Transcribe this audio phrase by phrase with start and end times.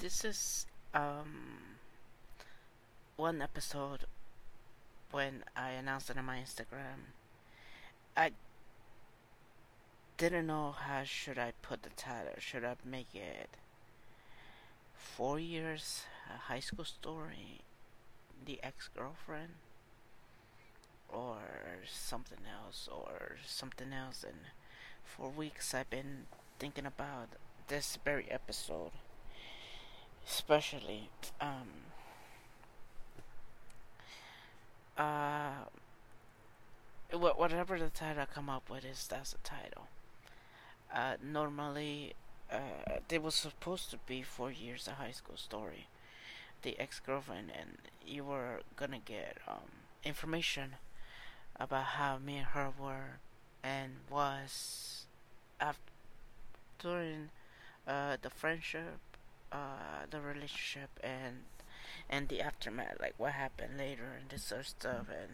[0.00, 1.76] this is um
[3.16, 4.06] one episode
[5.10, 7.12] when I announced it on my Instagram.
[8.16, 8.30] I
[10.16, 12.32] didn't know how should I put the title.
[12.38, 13.50] Should I make it
[14.94, 16.04] four years
[16.34, 17.60] a high school story,
[18.46, 19.52] the ex girlfriend,
[21.10, 21.40] or
[21.86, 24.24] something else, or something else?
[24.26, 24.40] And
[25.04, 26.26] for weeks I've been
[26.58, 27.28] thinking about
[27.68, 28.92] this very episode,
[30.30, 31.68] especially um
[34.96, 35.64] uh,
[37.12, 39.88] whatever the title I come up with is that's the title.
[40.94, 42.14] Uh, normally,
[42.52, 45.86] uh, it was supposed to be four years of high school story,
[46.62, 49.70] the ex girlfriend, and you were gonna get um,
[50.04, 50.76] information
[51.58, 53.18] about how me and her were
[53.62, 55.06] and was
[55.60, 55.92] after
[56.78, 57.30] during
[57.86, 58.98] uh, the friendship,
[59.52, 61.44] uh, the relationship, and
[62.08, 65.32] and the aftermath, like what happened later and this sort of stuff, and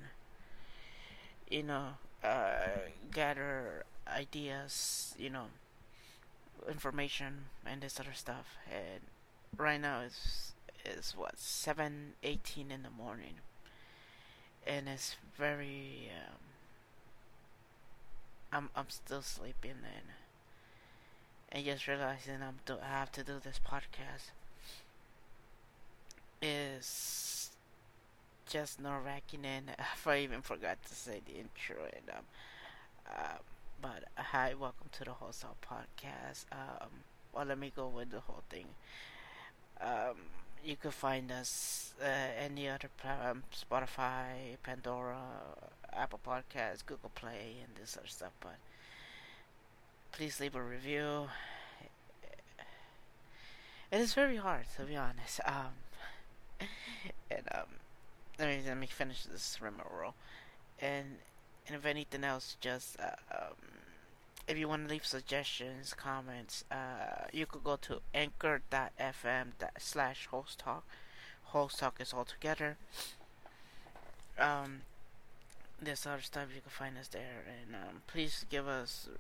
[1.49, 1.91] you know,
[2.25, 5.47] uh, gather ideas, you know,
[6.69, 8.57] information and this other stuff.
[8.71, 9.01] And
[9.57, 10.53] right now it's
[10.85, 13.41] is what seven eighteen in the morning,
[14.67, 16.11] and it's very.
[16.11, 16.39] Um,
[18.53, 20.07] I'm I'm still sleeping and
[21.51, 24.31] and just realizing I'm do I have to do this podcast
[26.43, 27.51] is
[28.49, 29.71] just nerve wracking, and
[30.07, 31.85] I even forgot to say the intro.
[31.85, 32.25] And um,
[33.09, 33.39] uh,
[33.81, 36.45] but hi, welcome to the Wholesale Podcast.
[36.53, 36.89] Um,
[37.33, 38.67] well, let me go with the whole thing.
[39.81, 40.17] Um,
[40.65, 42.07] you can find us uh,
[42.43, 45.19] any other platform, Spotify, Pandora,
[45.93, 48.33] Apple Podcasts, Google Play, and this other stuff.
[48.41, 48.57] But
[50.17, 51.29] please leave a review.
[53.93, 55.41] It is very hard, to be honest.
[55.45, 56.67] Um,
[57.31, 57.67] and um,
[58.39, 60.15] let me let me finish this roll.
[60.81, 61.19] And
[61.67, 63.57] and if anything else, just uh, um,
[64.49, 70.59] if you want to leave suggestions, comments, uh, you could go to anchor.fm slash host
[70.61, 70.85] talk.
[71.45, 72.79] Host talk is all together.
[74.39, 74.81] Um,
[75.81, 79.11] this other stuff you can find us there, and um, please give us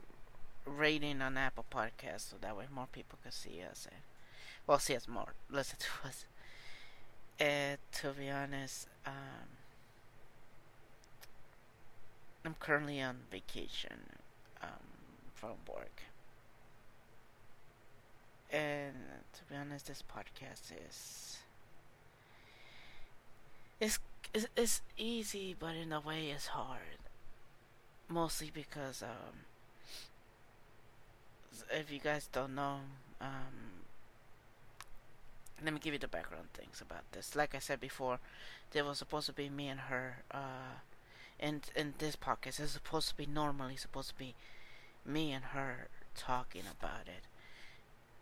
[0.67, 4.01] rating on Apple Podcasts so that way more people can see us and
[4.67, 6.27] well see us more, listen to us.
[7.39, 9.15] And to be honest, um,
[12.45, 14.01] I'm currently on vacation
[14.63, 14.69] um,
[15.35, 16.03] from work.
[18.51, 18.95] And
[19.35, 21.39] to be honest, this podcast is
[23.81, 23.99] it's,
[24.33, 26.99] it's, it's easy, but in a way, it's hard.
[28.09, 29.41] Mostly because um,
[31.73, 32.81] if you guys don't know,
[33.21, 33.83] um,
[35.65, 37.35] let me give you the background things about this.
[37.35, 38.19] Like I said before,
[38.73, 40.81] there was supposed to be me and her, uh,
[41.39, 42.61] in in this podcast.
[42.61, 44.35] It's supposed to be normally supposed to be
[45.05, 47.25] me and her talking about it,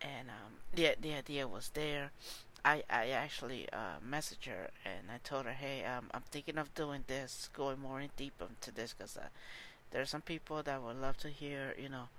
[0.01, 2.11] and um, the the idea was there.
[2.63, 6.73] I I actually uh, messaged her and I told her, hey, um, I'm thinking of
[6.73, 9.27] doing this, going more in deep into this, cause uh,
[9.91, 12.09] there are some people that would love to hear, you know,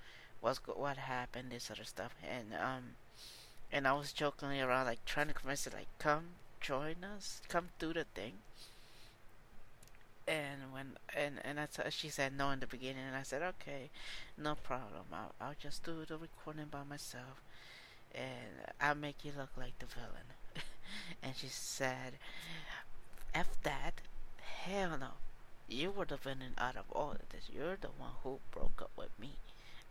[0.47, 2.95] what's what happened, this other stuff, and um
[3.73, 6.27] and I was jokingly around, like trying to convince her, like, come
[6.61, 8.34] join us, come do the thing.
[10.29, 13.43] And when and and I t- she said no in the beginning, and I said
[13.43, 13.91] okay,
[14.39, 15.07] no problem.
[15.12, 17.43] I'll I'll just do the recording by myself,
[18.15, 20.28] and I'll make you look like the villain.
[21.23, 22.19] and she said,
[23.34, 24.01] "F that,
[24.39, 25.13] hell no."
[25.69, 27.51] You were the villain out of all of this.
[27.53, 29.33] You're the one who broke up with me.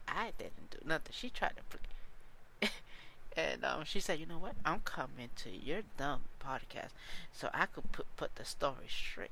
[0.08, 1.12] I didn't do nothing.
[1.12, 2.70] She tried to play.
[3.38, 4.56] and um, she said, "You know what?
[4.66, 6.92] I'm coming to your dumb podcast,
[7.32, 9.32] so I could put put the story straight."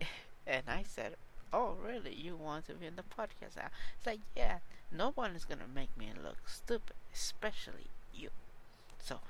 [0.46, 1.16] and I said,
[1.52, 2.14] "Oh, really?
[2.14, 3.56] You want to be in the podcast?"
[3.96, 4.58] It's like, "Yeah,
[4.92, 8.30] no one is gonna make me look stupid, especially you."
[8.98, 9.20] So,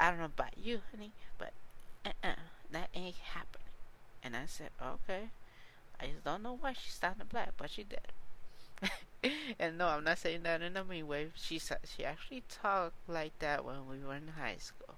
[0.00, 1.52] I don't know about you, honey, but
[2.04, 2.34] uh-uh,
[2.70, 3.68] that ain't happening.
[4.22, 5.30] And I said, "Okay."
[6.00, 8.12] I just don't know why she started black, but she did.
[9.58, 11.28] and no, I'm not saying that in a mean way.
[11.34, 14.96] She said she actually talked like that when we were in high school,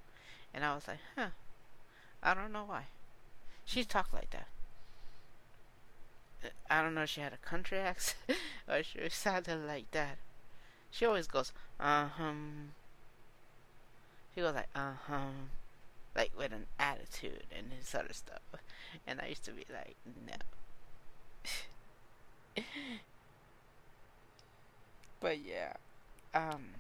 [0.54, 1.30] and I was like, huh,
[2.22, 2.86] I don't know why.
[3.64, 4.48] She talked like that.
[6.70, 8.38] I don't know if she had a country accent
[8.68, 10.18] or she sounded like that.
[10.90, 12.32] She always goes, uh huh.
[14.34, 15.30] She goes like, uh huh.
[16.16, 18.40] Like with an attitude and this other stuff.
[19.06, 20.36] And I used to be like, no.
[25.20, 25.74] But yeah,
[26.34, 26.74] um,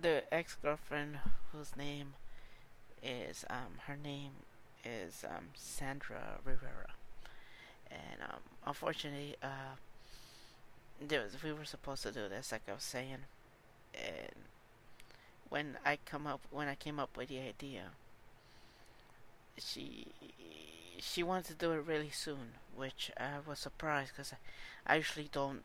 [0.00, 1.18] the ex girlfriend
[1.52, 2.14] whose name
[3.02, 4.32] is um her name
[4.84, 6.90] is um Sandra Rivera,
[7.90, 9.76] and um unfortunately uh
[11.00, 13.26] there was, we were supposed to do this like I was saying,
[13.94, 14.34] and
[15.48, 17.90] when I come up when I came up with the idea,
[19.58, 20.06] she
[20.98, 24.32] she wanted to do it really soon, which I was surprised because
[24.86, 25.62] I, I usually don't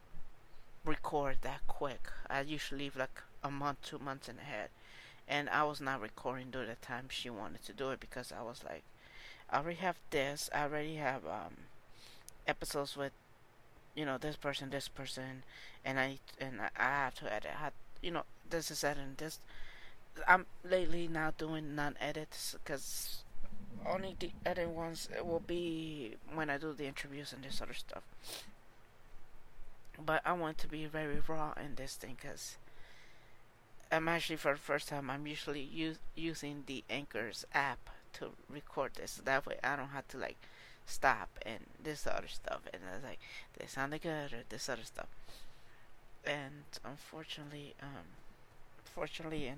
[0.85, 2.09] record that quick.
[2.29, 4.69] I usually leave like a month, two months in ahead,
[5.27, 8.41] and I was not recording during the time she wanted to do it because I
[8.41, 8.83] was like,
[9.49, 10.49] I already have this.
[10.53, 11.55] I already have um
[12.47, 13.11] episodes with
[13.95, 15.43] you know this person, this person,
[15.83, 17.51] and I and I have to edit.
[17.61, 17.69] I,
[18.01, 19.39] you know this is editing this.
[20.27, 23.23] I'm lately now doing non-edits because
[23.85, 28.03] only the edit ones will be when I do the interviews and this other stuff.
[30.03, 32.57] But I want to be very raw in this thing because
[33.91, 38.93] I'm actually for the first time I'm usually use, using the Anchors app to record
[38.95, 39.11] this.
[39.11, 40.37] so That way I don't have to like
[40.85, 43.19] stop and this other stuff and I was like
[43.57, 45.07] this sounded good or this other stuff.
[46.25, 48.05] And unfortunately, um,
[48.83, 49.57] fortunately in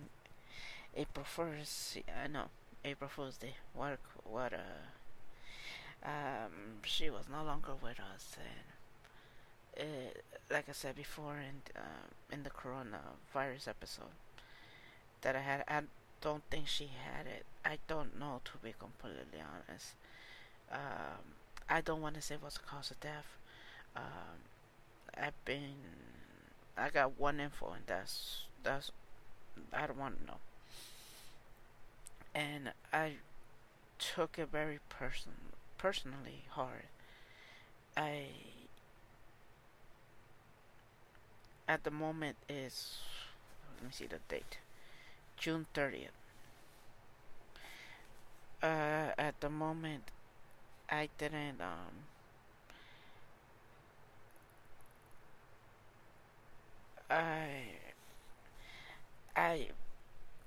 [0.96, 2.46] April first, I know
[2.84, 3.56] April Fool's Day.
[3.74, 8.81] What what uh um she was no longer with us and
[10.50, 14.16] like I said before in uh, in the coronavirus episode
[15.22, 15.82] that I had I
[16.22, 17.46] don't think she had it.
[17.66, 19.94] I don't know to be completely honest.
[20.72, 21.36] Um,
[21.70, 23.38] I don't want to say what's the cause of death.
[23.96, 24.48] Um,
[25.18, 25.76] I've been
[26.78, 28.92] I got one info and that's that's
[29.74, 30.38] I don't want to know
[32.34, 33.14] and I
[34.00, 35.34] took it very person
[35.78, 36.88] personally hard.
[37.98, 38.28] I
[41.68, 42.98] at the moment is
[43.78, 44.58] let me see the date
[45.38, 46.10] June 30th.
[48.62, 50.04] Uh, at the moment,
[50.88, 52.06] I didn't um.
[57.10, 57.48] I
[59.36, 59.68] I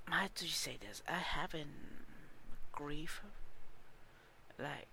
[0.07, 1.03] how do you say this?
[1.09, 2.07] I haven't
[2.71, 3.23] grief
[4.59, 4.87] like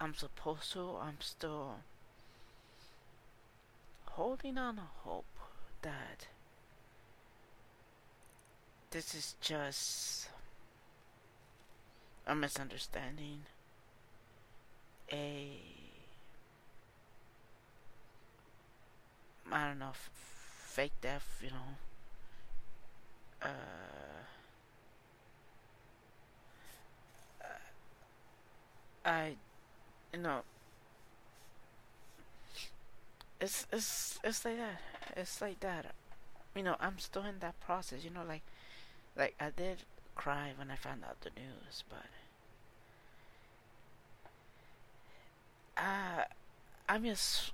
[0.00, 0.96] I'm supposed to.
[1.00, 1.76] I'm still
[4.06, 5.29] holding on hope
[5.82, 6.26] that
[8.90, 10.28] this is just
[12.26, 13.40] a misunderstanding,
[15.12, 15.58] a
[19.52, 21.76] I don't know, fake death, you know.
[23.42, 23.48] Uh,
[29.04, 29.36] I,
[30.12, 30.42] you know,
[33.40, 34.80] it's it's it's like that.
[35.16, 35.86] It's like that.
[36.54, 38.04] You know, I'm still in that process.
[38.04, 38.42] You know, like
[39.16, 39.78] like I did
[40.14, 42.06] cry when I found out the news, but
[45.76, 46.24] uh,
[46.88, 47.52] I'm just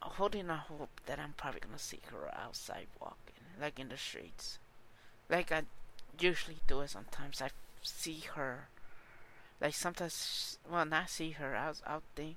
[0.00, 4.58] holding a hope that I'm probably gonna see her outside walking, like in the streets,
[5.28, 5.62] like I
[6.18, 6.90] usually do it.
[6.90, 7.50] Sometimes I
[7.82, 8.68] see her
[9.60, 11.52] like sometimes, well, not see her.
[11.52, 12.34] Was out there.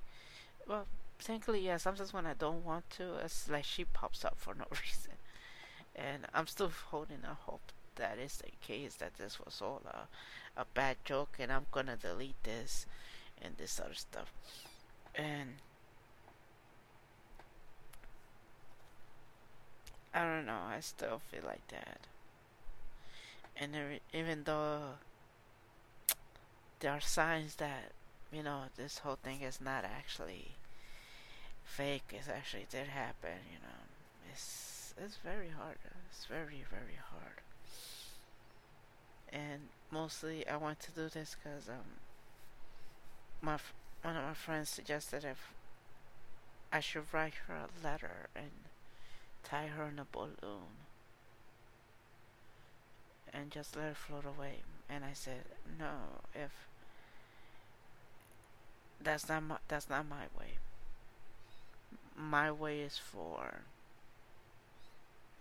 [0.66, 0.86] Well,
[1.20, 1.76] technically, yeah.
[1.76, 5.12] Sometimes when I don't want to, it's like she pops up for no reason,
[5.94, 8.94] and I'm still holding a hope that is the case.
[8.94, 12.86] That this was all a, a bad joke, and I'm gonna delete this
[13.40, 14.32] and this other stuff,
[15.14, 15.54] and.
[20.12, 20.58] I don't know.
[20.68, 22.00] I still feel like that,
[23.56, 23.76] and
[24.12, 24.80] even though
[26.80, 27.92] there are signs that
[28.32, 30.56] you know this whole thing is not actually
[31.76, 32.12] fake.
[32.12, 33.38] It actually did happen.
[33.50, 33.80] You know,
[34.32, 35.78] it's it's very hard.
[36.10, 37.40] It's very very hard.
[39.32, 42.00] And mostly, I want to do this because um,
[43.40, 43.58] my
[44.02, 45.52] one of my friends suggested if
[46.72, 48.50] I should write her a letter and
[49.44, 50.86] tie her in a balloon
[53.32, 54.62] and just let it float away.
[54.88, 55.44] And I said,
[55.78, 56.50] no, if
[59.02, 60.58] that's not my that's not my way.
[62.16, 63.62] My way is for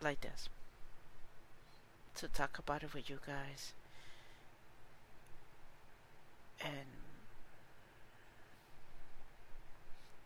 [0.01, 0.49] like this.
[2.15, 3.73] To talk about it with you guys.
[6.61, 6.99] And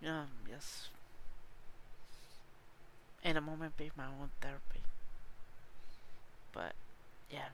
[0.04, 0.90] know, just
[3.24, 4.82] in a moment be my own therapy.
[6.52, 6.74] But
[7.32, 7.50] yeah.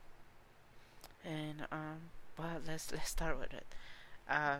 [1.24, 3.66] And um well let's let's start with it.
[4.28, 4.58] Uh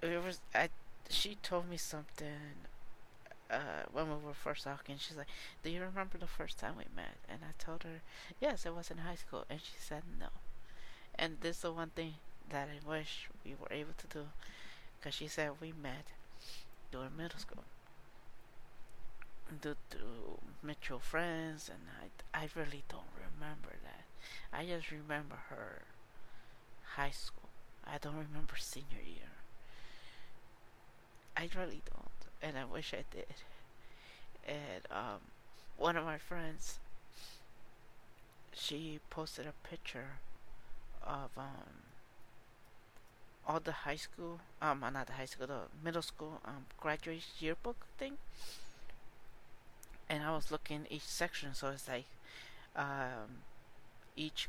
[0.00, 0.68] it was I
[1.08, 2.66] she told me something
[3.50, 5.28] uh, when we were first talking, she's like,
[5.62, 8.00] "Do you remember the first time we met?" And I told her,
[8.40, 10.28] "Yes, it was in high school," and she said, "No."
[11.16, 12.14] And this is the one thing
[12.50, 14.26] that I wish we were able to do,
[15.00, 16.06] because she said we met
[16.92, 17.64] during middle school,
[19.60, 24.04] due to mutual friends, and I, I really don't remember that.
[24.52, 25.82] I just remember her
[26.96, 27.48] high school.
[27.84, 29.37] I don't remember senior year.
[31.38, 32.08] I really don't
[32.42, 33.26] and I wish I did.
[34.46, 35.20] And um,
[35.76, 36.78] one of my friends,
[38.52, 40.18] she posted a picture
[41.06, 41.84] of um,
[43.46, 47.86] all the high school, um, not the high school, the middle school um, graduation yearbook
[47.98, 48.14] thing.
[50.08, 52.06] And I was looking each section, so it's like
[52.74, 53.42] um,
[54.16, 54.48] each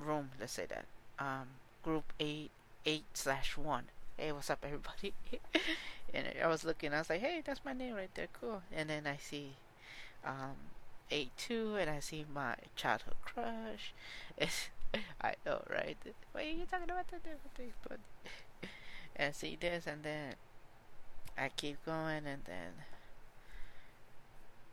[0.00, 0.86] room, let's say that,
[1.18, 1.46] um,
[1.84, 2.50] group eight,
[2.86, 3.84] eight slash one.
[4.16, 5.12] Hey, what's up, everybody?
[6.14, 8.62] and I was looking, I was like, hey, that's my name right there, cool.
[8.74, 9.52] And then I see
[10.24, 10.56] um,
[11.10, 13.92] A2, and I see my childhood crush.
[15.20, 15.96] I know, right?
[16.32, 17.74] What are you talking about the different things?
[17.86, 17.98] But
[19.16, 20.34] and see this, and then
[21.36, 22.84] I keep going, and then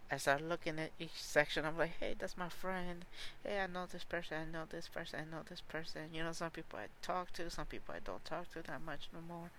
[0.09, 1.65] I start looking at each section.
[1.65, 3.05] I'm like, hey, that's my friend.
[3.43, 4.37] Hey, I know this person.
[4.37, 5.19] I know this person.
[5.19, 6.03] I know this person.
[6.13, 9.09] You know, some people I talk to, some people I don't talk to that much
[9.13, 9.49] no more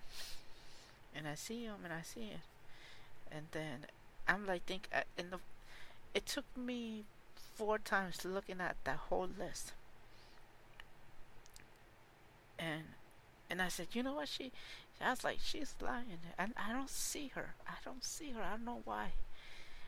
[1.16, 2.44] and I see him and I see it,
[3.32, 3.86] and then
[4.28, 5.38] I'm like think uh, in the
[6.14, 7.04] it took me
[7.56, 9.72] four times looking at that whole list,
[12.58, 12.82] and
[13.50, 14.50] and I said, you know what she,
[15.00, 17.54] I was like she's lying, and I don't see her.
[17.66, 18.42] I don't see her.
[18.42, 19.12] I don't know why.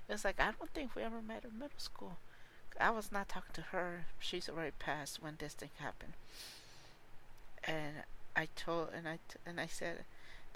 [0.09, 2.19] It's like I don't think we ever met in middle school.
[2.81, 4.07] I was not talking to her.
[4.21, 6.15] She's already passed when this thing happened.
[7.65, 8.05] And
[8.37, 10.05] I told and I t- and I said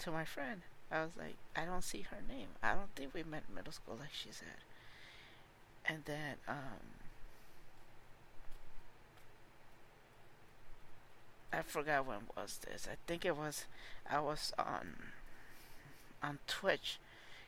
[0.03, 0.63] to my friend.
[0.91, 2.49] I was like, I don't see her name.
[2.63, 4.61] I don't think we met middle school, like she said.
[5.87, 6.57] And then, um,
[11.53, 12.89] I forgot when was this.
[12.91, 13.67] I think it was,
[14.09, 14.97] I was on,
[16.23, 16.99] on Twitch,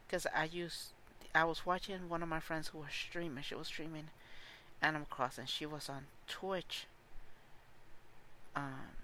[0.06, 0.92] because I used,
[1.34, 3.42] I was watching one of my friends who was streaming.
[3.42, 4.08] She was streaming
[4.80, 5.46] Animal Crossing.
[5.46, 6.86] She was on Twitch.
[8.56, 9.03] Um,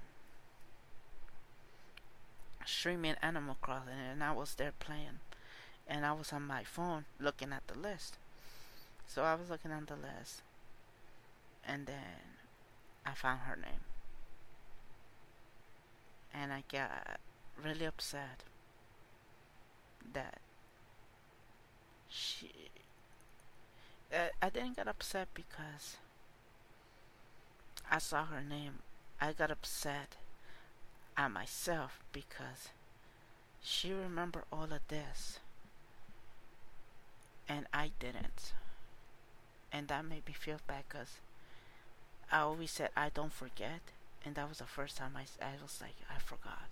[2.64, 5.20] streaming Animal Crossing, and I was there playing,
[5.86, 8.18] and I was on my phone looking at the list.
[9.06, 10.42] So I was looking at the list,
[11.66, 12.38] and then
[13.04, 13.84] I found her name,
[16.32, 17.18] and I got
[17.62, 18.44] really upset
[20.12, 20.38] that
[22.08, 22.50] she.
[24.12, 25.96] I didn't get upset because
[27.88, 28.80] I saw her name.
[29.20, 30.16] I got upset
[31.16, 32.70] at myself because
[33.62, 35.38] she remembered all of this
[37.48, 38.52] and I didn't.
[39.72, 41.20] And that made me feel bad because
[42.30, 43.80] I always said I don't forget,
[44.24, 46.68] and that was the first time I, I was like, I forgot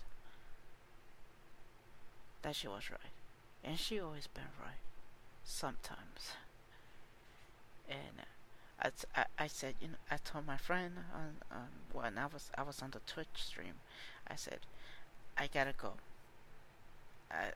[2.41, 2.99] that she was right.
[3.63, 4.79] And she always been right.
[5.43, 6.33] Sometimes.
[7.89, 8.25] And
[8.81, 12.63] I, I, I said, you know, I told my friend on, when I was I
[12.63, 13.73] was on the Twitch stream,
[14.27, 14.59] I said,
[15.37, 15.93] I gotta go.
[17.31, 17.51] I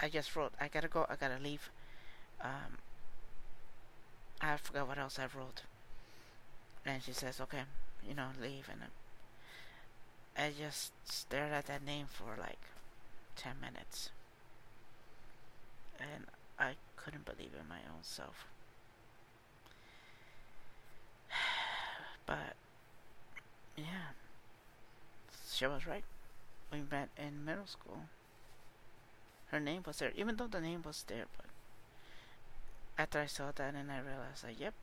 [0.00, 1.70] I just wrote, I gotta go, I gotta leave.
[2.40, 2.78] Um,
[4.40, 5.62] I forgot what else I wrote.
[6.86, 7.62] And she says, okay,
[8.08, 8.68] you know, leave.
[8.70, 8.80] And
[10.36, 12.60] I just stared at that name for like
[13.36, 14.10] 10 minutes.
[15.98, 16.26] And
[16.58, 18.46] I couldn't believe in my own self.
[22.28, 22.52] But
[23.74, 24.12] yeah,
[25.50, 26.04] she was right.
[26.70, 28.02] We met in middle school.
[29.46, 31.24] Her name was there, even though the name was there.
[31.34, 31.46] But
[32.98, 34.74] after I saw that, and I realized, like, yep,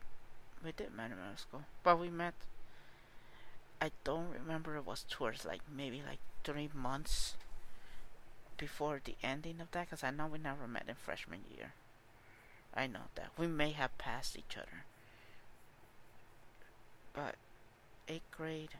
[0.64, 1.62] we did meet in middle school.
[1.84, 2.34] But we met.
[3.80, 4.74] I don't remember.
[4.74, 7.36] It was towards like maybe like three months
[8.56, 11.74] before the ending of that, because I know we never met in freshman year.
[12.74, 14.82] I know that we may have passed each other
[17.16, 17.34] but
[18.08, 18.76] eighth grade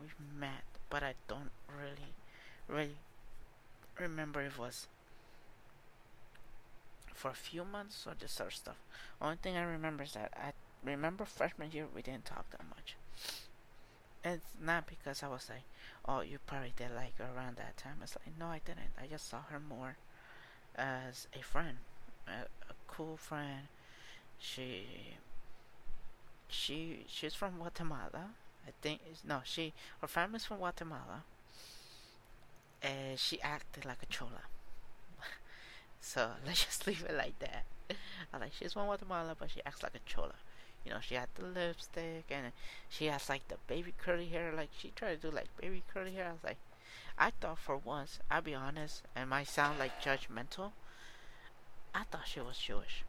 [0.00, 2.14] we met, but I don't really,
[2.66, 2.96] really
[3.98, 4.88] remember if it was
[7.14, 8.76] for a few months or just other stuff.
[9.20, 10.52] Only thing I remember is that I
[10.84, 12.96] remember freshman year we didn't talk that much.
[14.24, 15.62] It's not because I was like,
[16.06, 17.98] oh, you probably did like around that time.
[18.02, 18.92] It's like, no, I didn't.
[19.00, 19.96] I just saw her more
[20.74, 21.78] as a friend,
[22.26, 23.68] a, a cool friend.
[24.38, 25.16] She
[26.48, 28.30] she she's from Guatemala.
[28.66, 31.24] I think no, she her family's from Guatemala.
[32.82, 34.42] And she acted like a chola.
[36.00, 37.64] So let's just leave it like that.
[38.32, 40.34] I like she's from Guatemala, but she acts like a chola.
[40.84, 42.52] You know, she had the lipstick and
[42.88, 44.52] she has like the baby curly hair.
[44.56, 46.28] Like she tried to do like baby curly hair.
[46.28, 46.58] I was like,
[47.18, 50.72] I thought for once, I'll be honest, and might sound like judgmental.
[51.94, 53.04] I thought she was Jewish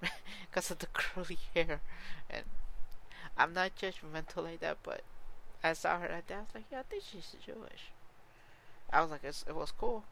[0.00, 1.80] because of the curly hair,
[2.28, 2.44] and
[3.36, 5.02] I'm not judgmental like that, but
[5.62, 6.34] I saw her like that.
[6.34, 7.92] I was like, yeah, I think she's Jewish.
[8.92, 10.04] I was like, it was cool.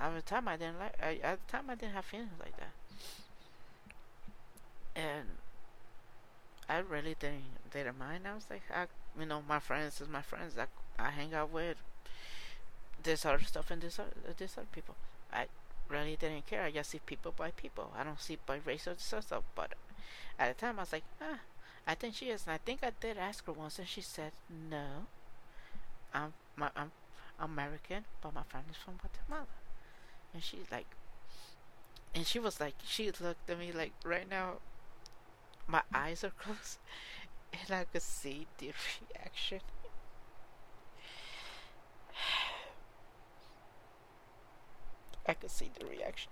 [0.00, 0.94] At the time, I didn't like.
[1.02, 2.72] I, at the time, I didn't have feelings like that,
[4.94, 5.26] and
[6.68, 8.26] I really didn't didn't mind.
[8.26, 8.86] I was like, I,
[9.18, 11.76] you know, my friends is my friends that I hang out with.
[13.02, 14.96] This other stuff and this other, this other people.
[15.32, 15.46] I
[15.88, 16.64] really didn't care.
[16.64, 17.92] I just see people by people.
[17.96, 19.44] I don't see by race or stuff.
[19.54, 19.74] But
[20.38, 21.38] at the time, I was like, ah,
[21.88, 22.44] I think she is.
[22.46, 24.32] And I think I did ask her once, and she said,
[24.70, 25.06] no,
[26.12, 26.92] I'm my, I'm
[27.40, 29.46] American, but my family's from Guatemala.
[30.34, 30.84] And she's like,
[32.14, 34.56] and she was like, she looked at me like, right now,
[35.66, 36.76] my eyes are closed,
[37.52, 38.72] and I could see the
[39.16, 39.60] reaction.
[45.26, 46.30] I could see the reaction.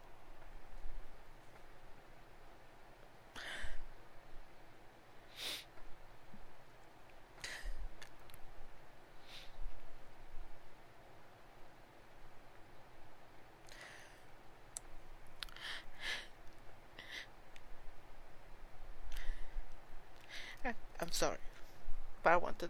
[20.99, 21.37] I'm sorry,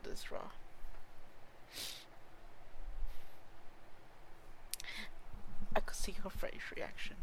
[0.03, 0.50] this raw.
[5.75, 7.17] I could see her face reaction.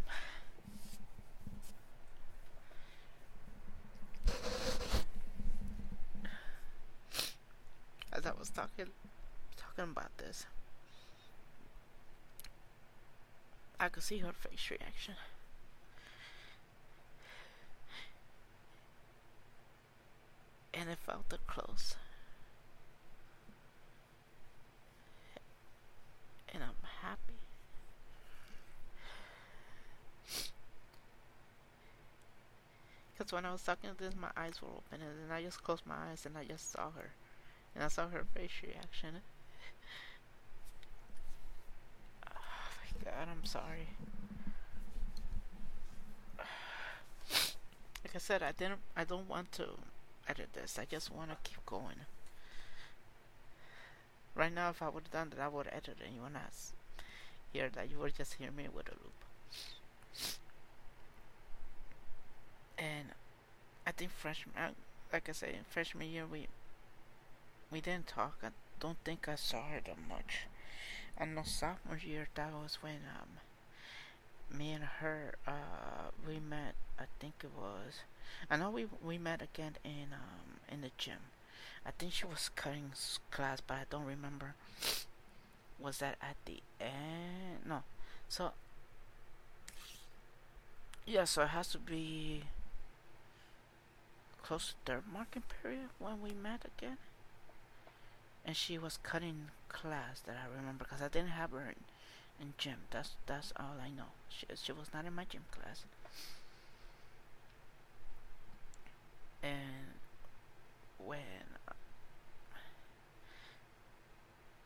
[8.12, 8.90] As I was talking
[9.58, 10.46] talking about this,
[13.80, 15.16] I could see her face reaction.
[20.74, 21.96] and it felt close.
[26.54, 27.40] And I'm happy.
[33.24, 35.64] Because when I was talking to this, my eyes were open, and then I just
[35.64, 37.12] closed my eyes and I just saw her.
[37.74, 39.22] And I saw her face reaction.
[42.28, 43.88] Oh my god, I'm sorry.
[48.04, 49.70] Like I said, I didn't, I don't want to
[50.28, 50.78] edit this.
[50.78, 52.04] I just want to keep going.
[54.36, 56.34] Right now, if I would have done that, I would edit it and you would
[56.34, 56.52] not
[57.54, 57.90] hear that.
[57.90, 59.24] You would just hear me with a loop.
[62.84, 63.08] And
[63.88, 64.72] I think freshman, uh,
[65.14, 66.48] like I said, in freshman year, we
[67.70, 68.38] we didn't talk.
[68.42, 70.48] I don't think I saw her that much.
[71.18, 73.40] And the sophomore year, that was when um,
[74.58, 76.76] me and her, uh, we met.
[77.00, 78.02] I think it was
[78.50, 81.20] I know we we met again in um in the gym.
[81.86, 82.92] I think she was cutting
[83.32, 84.56] class, but I don't remember.
[85.80, 87.66] Was that at the end?
[87.66, 87.84] No.
[88.30, 88.54] So
[91.06, 92.44] yeah, so it has to be
[94.44, 96.98] close to third marking period when we met again.
[98.46, 101.84] And she was cutting class that I remember because I didn't have her in,
[102.40, 102.86] in gym.
[102.92, 104.12] That's that's all I know.
[104.30, 105.86] She she was not in my gym class.
[109.44, 110.00] and
[110.98, 111.20] when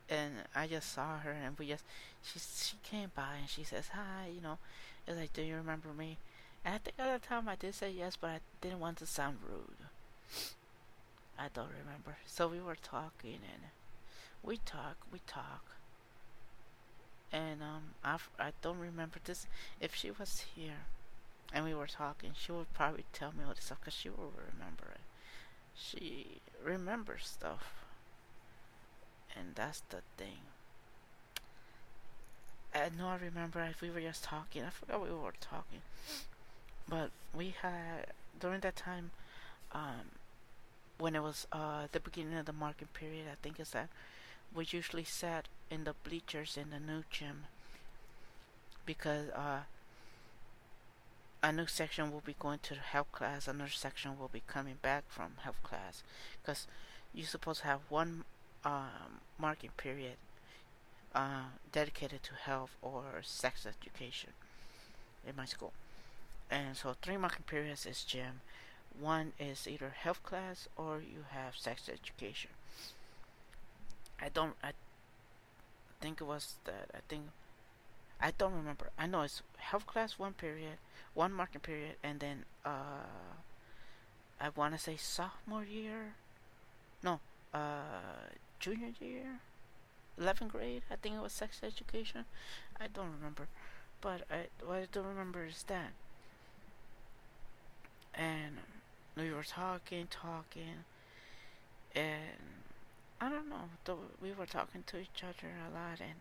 [0.09, 1.83] and I just saw her and we just
[2.23, 4.57] she she came by and she says hi you know
[5.05, 6.17] it's like do you remember me
[6.67, 9.37] I think at the time I did say yes but I didn't want to sound
[9.43, 9.87] rude
[11.39, 13.71] I don't remember so we were talking and
[14.43, 15.63] we talk we talk
[17.31, 19.47] and um I, I don't remember this
[19.79, 20.85] if she was here
[21.53, 24.33] and we were talking, she would probably tell me all this stuff because she will
[24.35, 25.01] remember it.
[25.75, 27.73] She remembers stuff.
[29.35, 30.41] And that's the thing.
[32.73, 34.63] I know I remember if we were just talking.
[34.63, 35.81] I forgot we were talking.
[36.89, 38.07] But we had,
[38.39, 39.11] during that time,
[39.71, 40.11] um,
[40.97, 43.89] when it was uh, the beginning of the market period, I think it's that
[44.55, 47.43] we usually sat in the bleachers in the new gym
[48.85, 49.59] because uh,
[51.43, 55.03] a new section will be going to health class, another section will be coming back
[55.09, 56.03] from health class.
[56.41, 56.67] Because
[57.13, 58.23] you're supposed to have one
[58.63, 60.15] um, marking period
[61.13, 64.31] uh, dedicated to health or sex education
[65.27, 65.73] in my school.
[66.49, 68.41] And so three marking periods is gym.
[68.99, 72.51] One is either health class or you have sex education.
[74.21, 74.55] I don't.
[74.63, 74.71] I
[76.01, 76.89] think it was that.
[76.93, 77.23] I think
[78.19, 78.89] I don't remember.
[78.97, 80.77] I know it's health class one period,
[81.13, 83.05] one marking period, and then uh,
[84.41, 86.15] I want to say sophomore year.
[87.03, 87.19] No,
[87.53, 89.39] uh, junior year,
[90.19, 90.83] 11th grade.
[90.91, 92.25] I think it was sex education.
[92.79, 93.47] I don't remember,
[94.01, 95.93] but I what I do remember is that.
[98.17, 98.57] And
[99.15, 100.83] we were talking, talking,
[101.95, 102.57] and
[103.21, 103.69] I don't know.
[104.21, 106.19] we were talking to each other a lot, and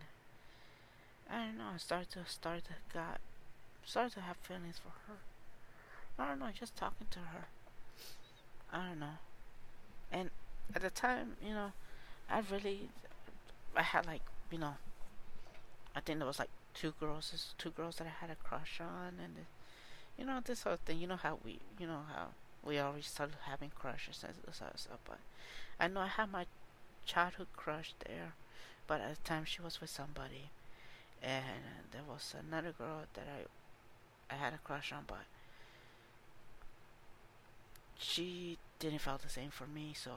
[1.30, 1.70] I don't know.
[1.74, 3.20] I started to start to got
[3.84, 5.18] started to have feelings for her.
[6.18, 6.48] I don't know.
[6.58, 7.46] Just talking to her.
[8.72, 9.18] I don't know.
[10.10, 10.30] And
[10.74, 11.72] at the time, you know,
[12.30, 12.88] I really,
[13.76, 14.74] I had like, you know,
[15.94, 19.14] I think there was like two girls, two girls that I had a crush on,
[19.22, 19.46] and
[20.18, 20.98] you know this of thing.
[20.98, 22.28] You know how we, you know how
[22.64, 24.98] we always started having crushes and this sort of stuff.
[25.04, 25.18] But
[25.78, 26.46] I know I had my
[27.04, 28.32] childhood crush there,
[28.86, 30.50] but at the time she was with somebody,
[31.22, 35.26] and there was another girl that I I had a crush on, but
[37.98, 39.92] she didn't feel the same for me.
[39.94, 40.12] So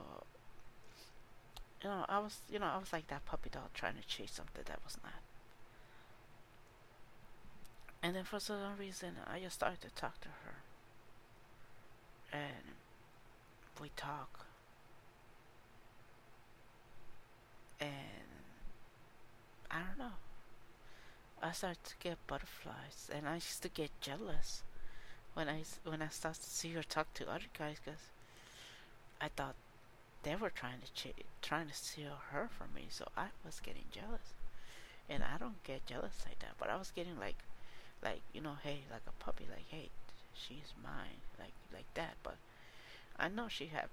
[1.84, 4.32] you know, I was you know I was like that puppy dog trying to chase
[4.34, 5.14] something that was not.
[8.02, 10.56] And then for some reason, I just started to talk to her,
[12.32, 12.76] and
[13.82, 14.46] we talk
[17.80, 17.90] and
[19.72, 20.14] I don't know.
[21.42, 24.64] I started to get butterflies, and I used to get jealous
[25.34, 28.10] when I when I started to see her talk to other guys, because
[29.22, 29.56] I thought
[30.24, 33.86] they were trying to ch- trying to steal her from me, so I was getting
[33.92, 34.34] jealous.
[35.10, 37.38] And I don't get jealous like that, but I was getting like,
[38.04, 39.90] like you know, hey, like a puppy, like hey,
[40.34, 42.16] she's mine, like like that.
[42.24, 42.38] But
[43.18, 43.90] I know she had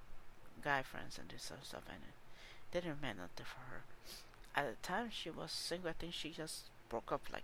[0.63, 3.81] guy friends and this sort of stuff, and it didn't mean nothing for her.
[4.55, 7.43] At the time she was single, I think she just broke up like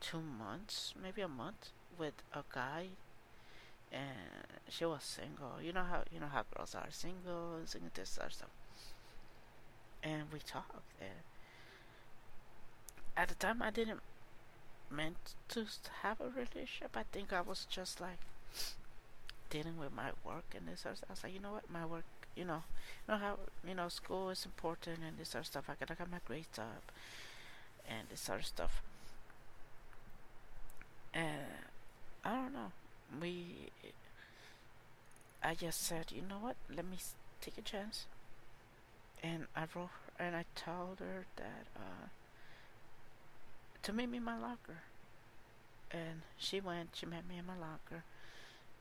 [0.00, 2.88] two months, maybe a month, with a guy,
[3.92, 5.62] and she was single.
[5.62, 8.50] You know how you know how girls are single, single this sort of stuff.
[10.02, 11.10] And we talked, and
[13.16, 14.00] at the time I didn't
[14.90, 15.66] meant to
[16.02, 16.96] have a relationship.
[16.96, 18.18] I think I was just like
[19.50, 20.84] dealing with my work and this.
[20.86, 22.04] I was like, you know what, my work
[22.38, 22.62] you know,
[23.06, 25.64] you know how you know school is important and this sort of stuff.
[25.68, 26.92] I gotta get my grades up
[27.88, 28.82] and this sort of stuff.
[31.12, 31.66] And
[32.24, 32.72] I don't know.
[33.20, 33.70] We,
[35.42, 36.56] I just said, you know what?
[36.74, 36.98] Let me
[37.40, 38.06] take a chance.
[39.22, 42.06] And I wrote her, and I told her that uh,
[43.82, 44.82] to meet me in my locker.
[45.90, 46.90] And she went.
[46.94, 48.04] She met me in my locker,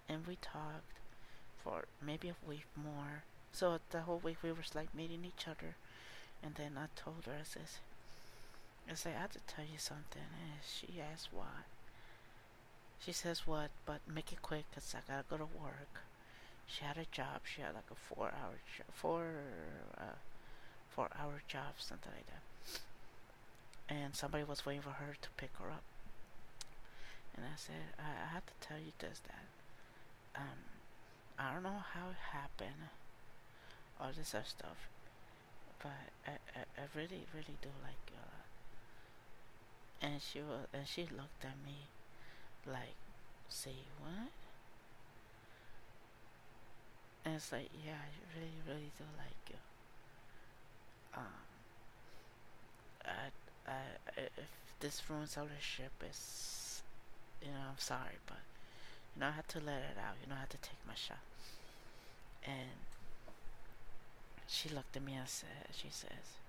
[0.09, 0.99] and we talked
[1.63, 3.23] for maybe a week more
[3.57, 5.75] so the whole week we was like meeting each other,
[6.43, 7.79] and then I told her I says,
[8.87, 11.65] I say I have to tell you something, and she asked what.
[13.03, 16.03] She says what, but make it quick, cause I gotta go to work.
[16.67, 17.41] She had a job.
[17.45, 18.59] She had like a four-hour,
[18.93, 19.25] four,
[19.97, 20.19] uh,
[20.89, 22.43] four-hour job, something like that.
[23.89, 25.83] And somebody was waiting for her to pick her up.
[27.35, 30.59] And I said, I, I have to tell you this, that, um,
[31.39, 32.89] I don't know how it happened
[33.99, 34.89] all this other stuff.
[35.81, 38.43] But I, I, I really, really do like Yola.
[40.01, 41.87] And she was, and she looked at me
[42.65, 42.97] like,
[43.49, 44.31] say what?
[47.25, 49.57] And it's like, yeah, I really, really do like you.
[51.15, 51.23] Um,
[53.05, 53.29] I,
[53.67, 53.73] I,
[54.17, 54.31] if
[54.79, 56.81] this ruins our relationship, it's,
[57.41, 58.39] you know, I'm sorry, but,
[59.15, 60.15] you know, I had to let it out.
[60.21, 61.19] You know, I had to take my shot.
[62.45, 62.79] And
[64.47, 66.39] she looked at me and said, she says,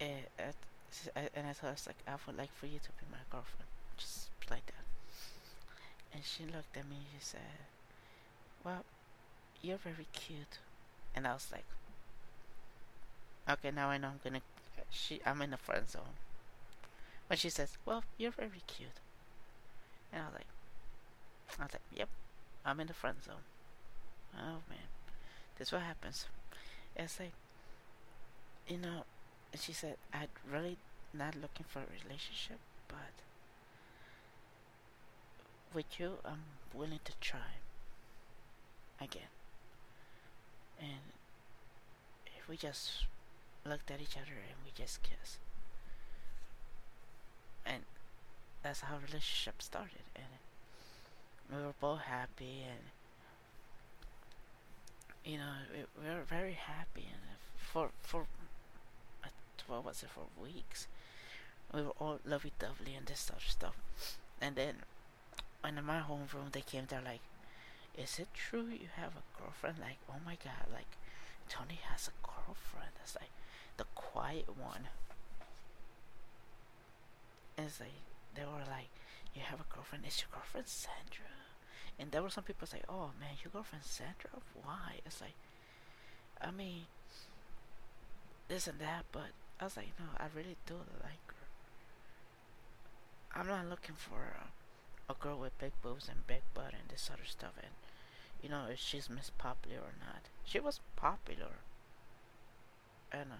[0.00, 0.26] eh,
[1.34, 3.68] and I told her, like, I would like for you to be my girlfriend.
[3.96, 4.84] Just like that.
[6.12, 7.40] And she looked at me and she said,
[8.64, 8.84] well,
[9.62, 10.58] you're very cute.
[11.14, 11.64] And I was like,
[13.48, 14.40] okay, now I know I'm gonna,
[14.90, 16.16] she, I'm in the friend zone.
[17.26, 19.00] When she says, well, you're very cute.
[20.12, 20.46] And I was like,
[21.58, 22.08] I was like, yep,
[22.64, 23.44] I'm in the friend zone.
[24.34, 24.88] Oh man.
[25.58, 26.26] That's what happens.
[26.96, 27.32] It's like,
[28.66, 29.04] you know,
[29.52, 30.76] and she said, I'm really
[31.12, 32.96] not looking for a relationship, but
[35.74, 37.58] with you, I'm willing to try
[39.00, 39.30] again.
[40.80, 41.12] And
[42.38, 43.04] if we just
[43.64, 45.38] looked at each other and we just kissed,
[47.66, 47.82] and
[48.62, 50.26] that's how our relationship started, and
[51.50, 52.90] we were both happy and
[55.24, 55.52] you know,
[56.02, 57.22] we were very happy, and
[57.56, 58.26] for for
[59.24, 59.28] uh,
[59.66, 60.86] what was it for weeks,
[61.74, 63.76] We were all lovey-dovey and this sort of stuff.
[64.40, 64.76] And then,
[65.62, 67.22] when in my homeroom, they came there like,
[67.96, 70.92] "Is it true you have a girlfriend?" Like, oh my god, like
[71.48, 72.92] Tony has a girlfriend.
[73.02, 73.30] It's like
[73.78, 74.88] the quiet one.
[77.56, 77.90] And it's like
[78.34, 78.90] they were like,
[79.34, 80.04] "You have a girlfriend?
[80.06, 81.26] Is your girlfriend Sandra?"
[81.98, 84.30] And there were some people say, "Oh man, your girlfriend Sandra?
[84.62, 85.34] Why?" It's like,
[86.40, 86.86] I mean,
[88.48, 91.46] this and that, but I was like, no, I really do like her.
[93.40, 94.36] I'm not looking for
[95.08, 97.72] a, a girl with big boobs and big butt and this other stuff, and
[98.42, 100.22] you know if she's Miss Popular or not.
[100.44, 101.60] She was popular,
[103.12, 103.36] and uh,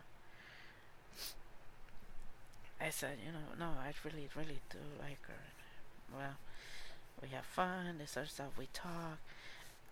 [2.81, 6.15] I said, you know, no, I really, really do like her.
[6.15, 6.37] Well,
[7.21, 9.19] we have fun, this other stuff, we talk.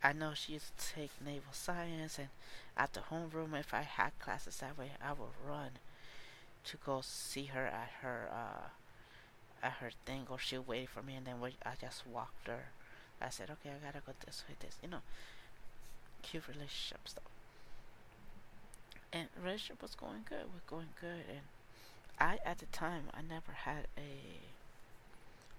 [0.02, 2.28] I know she used to take naval science, and
[2.76, 5.70] at the homeroom, if I had classes that way, I would run
[6.64, 8.68] to go see her at her uh,
[9.66, 12.66] at her thing, or she waited for me, and then we, I just walked her.
[13.20, 15.00] I said, okay, I gotta go this way, this, you know,
[16.22, 17.24] cute relationship stuff.
[19.12, 21.40] And relationship was going good, was going good, and
[22.18, 24.40] I at the time I never had a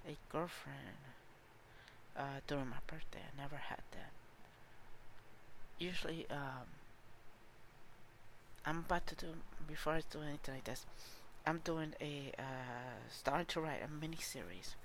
[0.10, 0.98] a girlfriend
[2.16, 3.20] uh, during my birthday.
[3.20, 4.12] I never had that.
[5.80, 6.68] Usually, um,
[8.66, 9.28] I'm about to do
[9.68, 10.86] before I do anything like this.
[11.46, 12.44] I'm doing a uh,
[13.10, 14.76] starting to write a mini series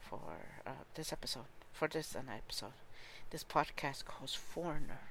[0.00, 0.20] for
[0.66, 1.46] uh, this episode.
[1.72, 2.72] For this an episode,
[3.30, 5.10] this podcast called Foreigner,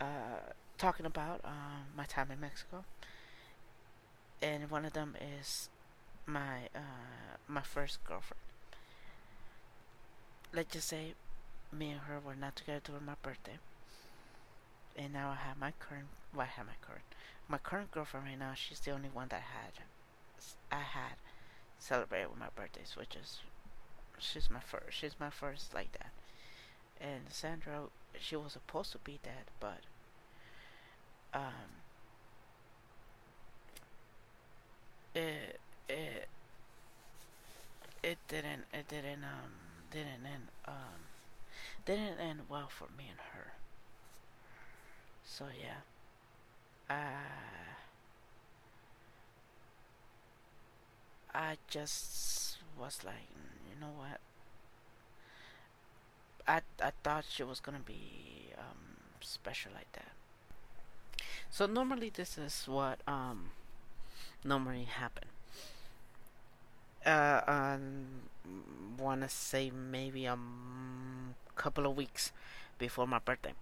[0.00, 2.84] uh, talking about um, my time in Mexico,
[4.42, 5.68] and one of them is
[6.26, 8.40] my uh, my first girlfriend.
[10.54, 11.14] Let's just say,
[11.72, 13.58] me and her were not together during my birthday,
[14.96, 16.06] and now I have my current.
[16.32, 17.04] Well, I have my current
[17.48, 19.84] my current girlfriend right now, she's the only one that had
[20.70, 21.16] I had
[21.78, 23.40] celebrated with my birthdays, which is
[24.18, 24.92] she's my first.
[24.96, 26.10] She's my first like that.
[27.00, 27.84] And Sandra,
[28.18, 29.80] she was supposed to be that, but
[31.34, 31.83] um,
[35.14, 36.28] it it
[38.02, 39.52] it didn't it didn't um
[39.90, 41.00] didn't end um
[41.86, 43.52] didn't end well for me and her.
[45.24, 45.80] So yeah.
[46.88, 46.94] Uh,
[51.34, 53.28] I just was like,
[53.68, 54.20] you know what?
[56.48, 60.12] I I thought she was gonna be um, special like that.
[61.50, 63.50] So normally this is what um
[64.44, 65.24] normally happen.
[67.04, 68.06] Uh, um,
[68.98, 70.38] wanna say maybe a
[71.56, 72.32] couple of weeks
[72.78, 73.52] before my birthday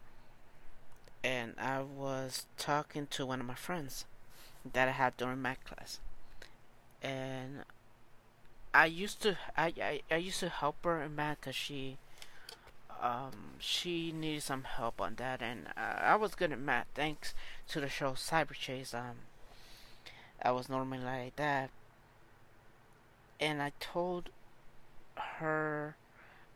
[1.25, 4.05] and I was talking to one of my friends
[4.71, 6.01] that I had during math class,
[7.03, 7.65] and
[8.75, 11.99] I used to I I, I used to help her in math because she
[13.01, 17.35] um she needed some help on that, and uh, I was good at math thanks
[17.69, 18.95] to the show Cyberchase.
[18.95, 19.19] Um,
[20.43, 21.71] I was normally like that,
[23.41, 24.31] and I told
[25.17, 25.97] her,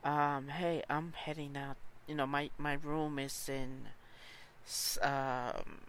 [0.04, 1.76] um, hey, I'm heading out.
[2.06, 3.88] You know, my my room is in
[5.02, 5.80] um,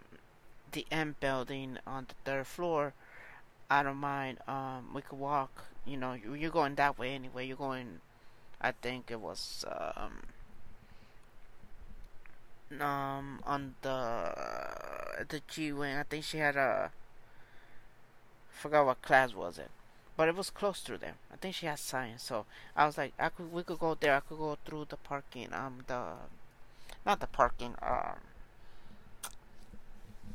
[0.72, 2.94] the M building on the third floor,
[3.70, 4.38] I don't mind.
[4.46, 5.64] Um, we could walk.
[5.86, 7.46] You know, you're going that way anyway.
[7.46, 8.00] You're going.
[8.60, 10.22] I think it was um,
[12.80, 14.32] um on the
[15.28, 15.96] the G wing.
[15.96, 16.90] I think she had a.
[18.58, 19.70] Forgot what class was it,
[20.16, 21.14] but it was close to there.
[21.32, 22.44] I think she had science, so
[22.74, 24.16] I was like, I could we could go there.
[24.16, 25.52] I could go through the parking.
[25.52, 26.14] Um, the
[27.06, 27.76] not the parking.
[27.80, 28.18] Um,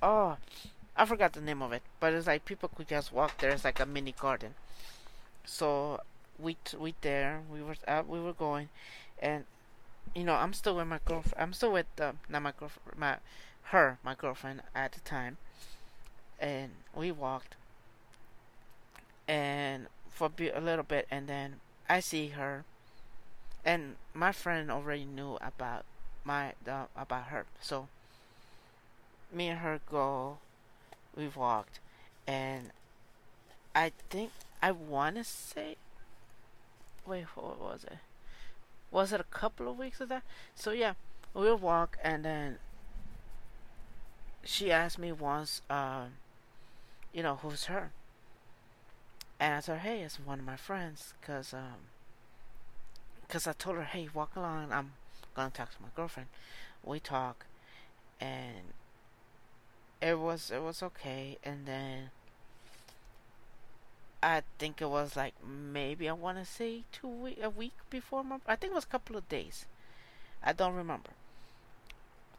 [0.01, 0.38] oh,
[0.95, 3.51] I forgot the name of it, but it's like people could just walk there.
[3.51, 4.55] It's like a mini garden.
[5.43, 5.99] So
[6.39, 8.69] we t- we there we were uh, we were going,
[9.19, 9.43] and
[10.15, 11.41] you know I'm still with my girlfriend.
[11.41, 13.17] I'm still with uh, not my girlfriend, my
[13.71, 15.38] her my girlfriend at the time,
[16.39, 17.55] and we walked.
[19.27, 21.55] And for a little bit, and then
[21.89, 22.65] I see her,
[23.65, 25.86] and my friend already knew about
[26.23, 27.88] my uh, about her, so
[29.31, 30.38] me and her go,
[31.15, 31.79] we walked,
[32.27, 32.71] and
[33.75, 34.31] I think
[34.62, 35.77] I want to say,
[37.05, 37.97] wait, what was it?
[38.91, 40.23] Was it a couple of weeks of that?
[40.55, 40.93] So yeah,
[41.33, 42.57] we'll walk, and then
[44.43, 46.13] she asked me once, um,
[47.12, 47.91] you know, who's her?
[49.43, 51.89] Told her, hey, it's one of my friends, cause um,
[53.27, 54.93] cause I told her, hey, walk along, I'm
[55.36, 56.29] gonna talk to my girlfriend.
[56.84, 57.45] We talk,
[58.21, 58.73] and
[60.01, 62.10] it was it was okay and then
[64.23, 68.23] I think it was like maybe I want to say two week a week before
[68.23, 68.38] my.
[68.47, 69.65] I think it was a couple of days.
[70.43, 71.12] I don't remember.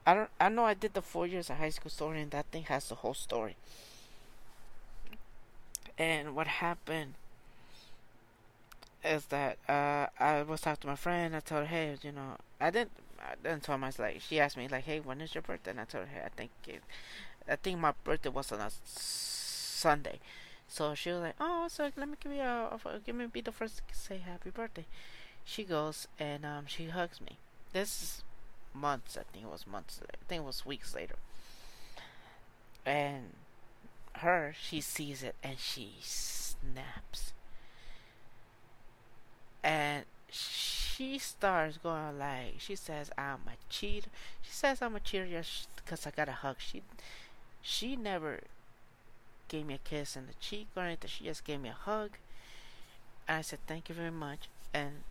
[0.06, 0.30] I don't.
[0.40, 2.88] I know I did the four years of high school story, and that thing has
[2.88, 3.56] the whole story.
[5.98, 7.14] And what happened
[9.04, 11.36] is that uh, I was talking to my friend.
[11.36, 12.92] I told her, hey, you know, I didn't.
[13.20, 13.90] I didn't tell her.
[13.98, 15.70] Like, she asked me like, hey, when is your birthday?
[15.70, 16.82] And I told her, hey, I think it,
[17.48, 20.20] I think my birthday was on a Sunday.
[20.68, 23.40] So she was like, "Oh, so let me give you a, a give me be
[23.42, 24.86] the first to say happy birthday."
[25.44, 27.38] She goes and um, she hugs me.
[27.72, 28.24] This is
[28.74, 29.16] months.
[29.18, 30.00] I think it was months.
[30.02, 31.16] I think it was weeks later.
[32.86, 33.32] And
[34.18, 37.32] her, she sees it and she snaps.
[39.62, 44.10] And she starts going like she says I'm a cheater.
[44.42, 45.26] She says I'm a cheater
[45.76, 46.56] because I got a hug.
[46.58, 46.82] She
[47.62, 48.40] she never
[49.48, 51.08] gave me a kiss in the cheek or anything.
[51.08, 52.10] She just gave me a hug.
[53.26, 54.48] And I said, thank you very much.
[54.72, 55.04] And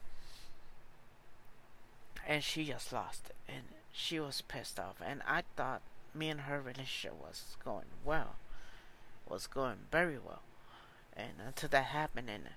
[2.28, 3.36] and she just lost it.
[3.48, 4.96] And she was pissed off.
[5.06, 5.82] And I thought
[6.14, 8.36] me and her relationship was going well.
[9.28, 10.42] Was going very well.
[11.16, 12.50] And until that happened and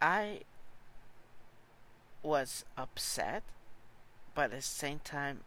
[0.00, 0.40] I
[2.22, 3.42] was upset
[4.34, 5.40] but at the same time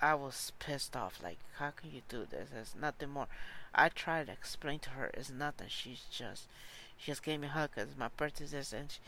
[0.00, 1.20] I was pissed off.
[1.22, 2.48] Like, how can you do this?
[2.52, 3.28] There's nothing more.
[3.74, 5.68] I tried to explain to her it's nothing.
[5.68, 6.48] She's just,
[6.96, 9.00] she just gave me a hug because my birthday is and she,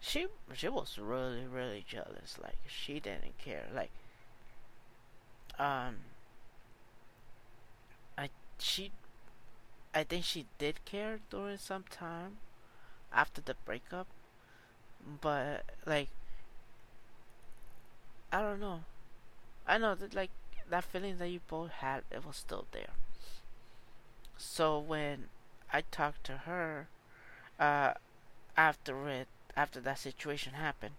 [0.00, 2.38] she, she was really, really jealous.
[2.42, 3.66] Like, she didn't care.
[3.74, 3.90] Like,
[5.58, 5.96] um,
[8.16, 8.90] I, she,
[9.98, 12.38] I think she did care during some time
[13.12, 14.06] after the breakup,
[15.20, 16.10] but like,
[18.32, 18.84] I don't know.
[19.66, 20.30] I know that like
[20.70, 22.92] that feeling that you both had, it was still there.
[24.36, 25.24] So when
[25.72, 26.86] I talked to her,
[27.58, 27.94] uh,
[28.56, 30.94] after it, after that situation happened,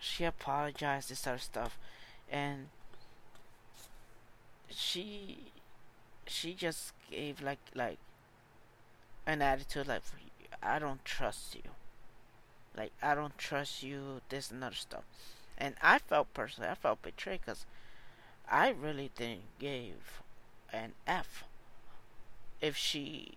[0.00, 1.76] she apologized, this sort of stuff,
[2.30, 2.68] and
[4.70, 5.51] she,
[6.32, 7.98] she just gave like like
[9.26, 10.02] an attitude like,
[10.62, 11.70] I don't trust you.
[12.76, 14.20] Like I don't trust you.
[14.28, 15.04] This and other stuff.
[15.58, 17.66] And I felt personally, I felt betrayed because
[18.50, 20.22] I really didn't give
[20.72, 21.44] an F
[22.60, 23.32] if she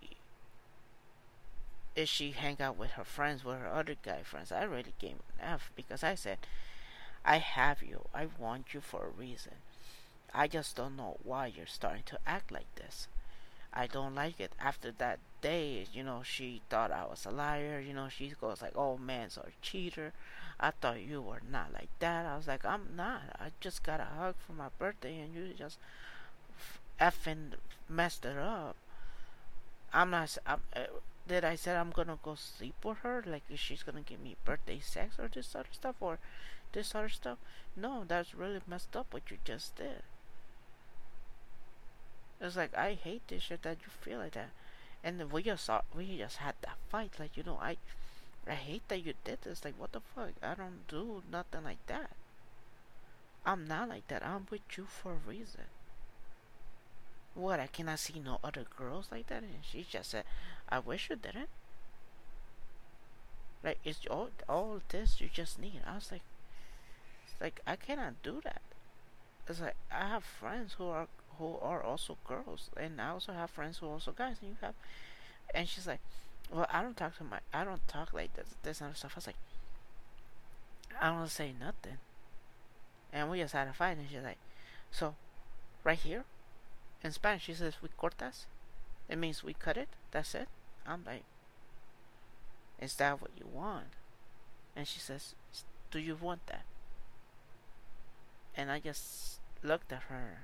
[1.94, 4.52] if she hang out with her friends with her other guy friends.
[4.52, 6.38] I really gave an F because I said
[7.24, 8.06] I have you.
[8.14, 9.54] I want you for a reason.
[10.34, 13.08] I just don't know why you're starting to act like this.
[13.72, 14.52] I don't like it.
[14.58, 17.80] After that day, you know, she thought I was a liar.
[17.80, 20.12] You know, she goes like, "Oh, man's a cheater."
[20.58, 22.24] I thought you were not like that.
[22.24, 23.22] I was like, I'm not.
[23.38, 25.78] I just got a hug for my birthday and you just
[27.00, 27.52] effing
[27.88, 28.76] messed it up.
[29.92, 30.36] I'm not.
[30.46, 30.84] I'm, uh,
[31.26, 33.22] did I said I'm gonna go sleep with her?
[33.26, 36.18] Like, if she's gonna give me birthday sex or this other stuff or
[36.72, 37.38] this other stuff?
[37.76, 40.02] No, that's really messed up what you just did.
[42.40, 44.50] It's like I hate this shit that you feel like that,
[45.02, 47.12] and we just saw we just had that fight.
[47.18, 47.76] Like you know, I
[48.46, 49.64] I hate that you did this.
[49.64, 50.30] Like, what the fuck?
[50.42, 52.10] I don't do nothing like that.
[53.44, 54.24] I'm not like that.
[54.24, 55.64] I'm with you for a reason.
[57.34, 57.60] What?
[57.60, 59.42] I cannot see no other girls like that?
[59.42, 60.24] And she just said,
[60.68, 61.48] I wish you didn't.
[63.64, 65.80] Like, it's all, all this you just need.
[65.86, 66.22] I was like,
[67.40, 68.62] like, I cannot do that.
[69.48, 72.70] It's like, I have friends who are, who are also girls.
[72.76, 74.36] And I also have friends who are also guys.
[74.40, 74.74] And you have,
[75.54, 76.00] and she's like,
[76.50, 77.40] well, I don't talk to my.
[77.52, 78.54] I don't talk like this.
[78.62, 79.12] This other stuff.
[79.14, 79.36] I was like,
[81.00, 81.98] I don't say nothing.
[83.12, 84.38] And we just had a fight, and she's like,
[84.90, 85.14] so,
[85.84, 86.24] right here,
[87.02, 88.46] in Spanish, she says, we cortas.
[89.08, 89.88] It means we cut it.
[90.10, 90.48] That's it.
[90.86, 91.24] I'm like,
[92.80, 93.86] is that what you want?
[94.74, 95.34] And she says,
[95.90, 96.64] do you want that?
[98.56, 100.40] And I just looked at her.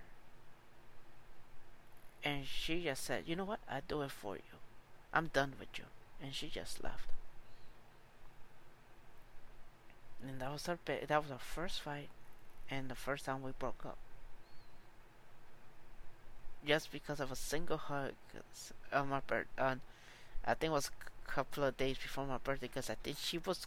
[2.32, 3.60] And she just said, you know what?
[3.68, 4.56] I do it for you.
[5.12, 5.84] I'm done with you.
[6.22, 7.10] And she just left.
[10.26, 12.08] And that was our that was our first fight,
[12.70, 13.98] and the first time we broke up.
[16.64, 18.12] Just because of a single hug
[18.92, 19.80] on my birth, on
[20.46, 20.90] I think it was
[21.26, 23.66] a couple of days before my birthday, because I think she was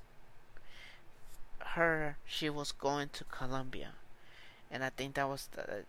[1.75, 3.89] her she was going to Colombia,
[4.71, 5.83] and I think that was the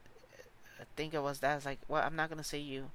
[0.81, 1.53] I think it was that.
[1.53, 2.91] I was like, well, I'm not gonna say you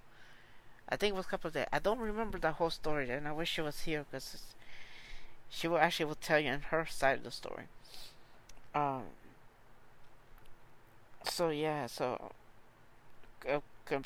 [0.91, 1.67] I think it was a couple of days.
[1.71, 4.55] I don't remember the whole story, and I wish she was here because
[5.49, 7.65] she will actually will tell you on her side of the story.
[8.75, 9.03] Um.
[11.23, 12.31] So yeah, so
[13.47, 13.61] I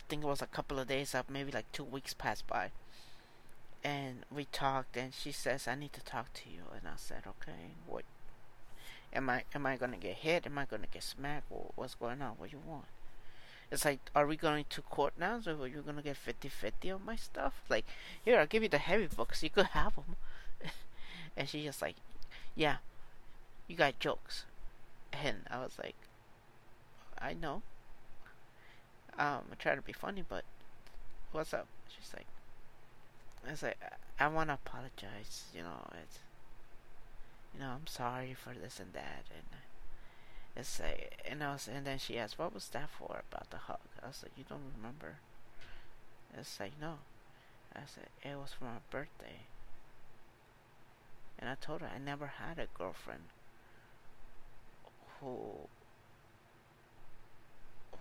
[0.08, 2.70] think it was a couple of days up, maybe like two weeks passed by,
[3.84, 7.24] and we talked, and she says, "I need to talk to you," and I said,
[7.26, 8.04] "Okay, what?
[9.14, 10.46] Am I am I gonna get hit?
[10.46, 11.52] Am I gonna get smacked?
[11.76, 12.38] What's going on?
[12.38, 12.86] What do you want?"
[13.72, 15.40] It's like, are we going to court now?
[15.42, 17.54] So you're gonna get 50-50 on my stuff?
[17.70, 17.86] Like,
[18.24, 19.44] here, I'll give you the heavy books.
[19.44, 20.16] You could have them.
[21.38, 21.96] and she just like,
[22.56, 22.78] yeah,
[23.68, 24.46] you got jokes.
[25.12, 25.96] And I was like,
[27.20, 27.62] I know.
[29.18, 30.44] Um, I try to be funny, but
[31.32, 31.68] what's up?
[31.88, 32.28] She's like,
[33.48, 33.78] I was like,
[34.20, 35.46] I, I want to apologize.
[35.56, 36.20] You know, it's,
[37.54, 39.60] you know, I'm sorry for this and that, and
[40.56, 43.58] it's like, and I was, and then she asked, what was that for about the
[43.58, 43.80] hug?
[44.02, 45.18] I was like, you don't remember?
[46.38, 46.96] It's like, no.
[47.76, 49.42] I said, it was for my birthday.
[51.38, 53.24] And I told her I never had a girlfriend
[55.20, 55.68] who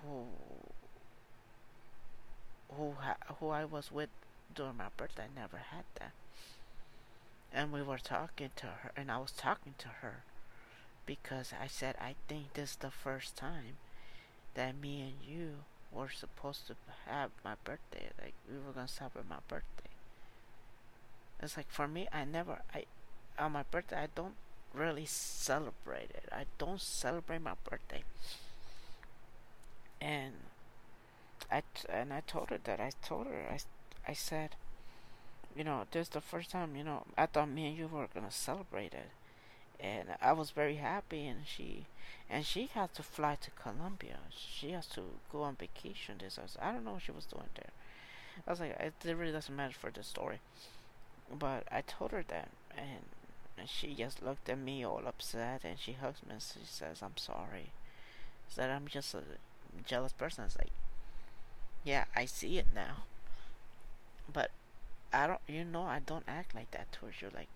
[0.02, 0.26] who
[2.76, 2.94] who
[3.40, 4.10] who I was with
[4.54, 5.24] during my birthday.
[5.24, 6.12] I never had that.
[7.52, 10.22] And we were talking to her, and I was talking to her
[11.06, 13.76] because I said I think this is the first time
[14.54, 16.76] that me and you were supposed to
[17.06, 18.10] have my birthday.
[18.22, 19.90] Like we were gonna celebrate my birthday.
[21.40, 22.86] It's like for me, I never I
[23.38, 24.34] on my birthday I don't
[24.72, 26.28] really celebrate it.
[26.32, 28.02] I don't celebrate my birthday.
[30.00, 30.34] And
[31.50, 33.58] I t- and I told her that I told her I
[34.06, 34.56] I said,
[35.56, 38.08] you know, this is the first time you know I thought me and you were
[38.12, 39.10] gonna celebrate it,
[39.80, 41.26] and I was very happy.
[41.26, 41.86] And she
[42.30, 44.18] and she had to fly to Colombia.
[44.30, 46.16] She has to go on vacation.
[46.18, 47.70] This was, I don't know what she was doing there.
[48.46, 50.40] I was like, it really doesn't matter for the story.
[51.30, 53.04] But I told her that, and
[53.56, 57.02] and she just looked at me all upset and she hugs me and she says,
[57.02, 57.70] I'm sorry.
[58.48, 59.22] Said I'm just a
[59.86, 60.44] jealous person.
[60.44, 60.72] It's like,
[61.84, 63.04] yeah, I see it now.
[64.32, 64.50] But
[65.12, 67.28] I don't, you know, I don't act like that towards you.
[67.34, 67.48] Like,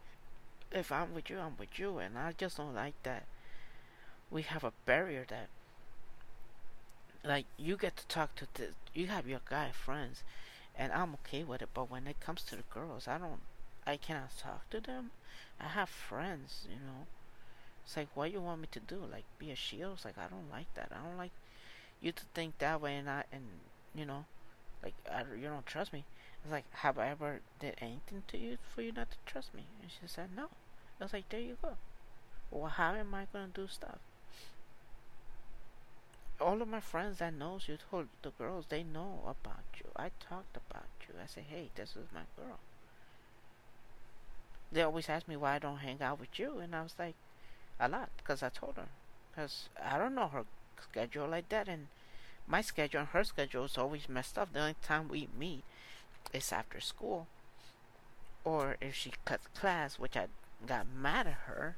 [0.72, 1.98] if I'm with you, I'm with you.
[1.98, 3.24] And I just don't like that
[4.30, 5.48] we have a barrier that,
[7.24, 10.22] like, you get to talk to the, you have your guy friends,
[10.76, 11.70] and I'm okay with it.
[11.74, 13.40] But when it comes to the girls, I don't,
[13.86, 15.10] I cannot talk to them.
[15.60, 17.06] I have friends, you know.
[17.84, 19.00] It's like, what you want me to do?
[19.10, 19.94] Like, be a shield?
[19.94, 20.92] It's like, I don't like that.
[20.92, 21.32] I don't like
[22.00, 23.44] you to think that way, and I, and
[23.94, 24.26] you know,
[24.82, 26.04] like, I, you don't trust me.
[26.42, 29.64] It's like, have I ever did anything to you for you not to trust me?
[29.82, 30.48] And she said, no.
[31.00, 31.76] I was like, there you go.
[32.50, 33.98] Well, how am I gonna do stuff?
[36.40, 39.90] All of my friends that knows you told the girls they know about you.
[39.96, 41.14] I talked about you.
[41.22, 42.58] I said, hey, this is my girl
[44.70, 47.14] they always ask me why I don't hang out with you, and I was like,
[47.80, 48.88] a lot, because I told her,
[49.30, 50.44] because I don't know her
[50.82, 51.86] schedule like that, and
[52.46, 54.52] my schedule and her schedule is always messed up.
[54.52, 55.64] The only time we meet
[56.32, 57.26] is after school,
[58.44, 60.26] or if she cuts class, which I
[60.66, 61.76] got mad at her,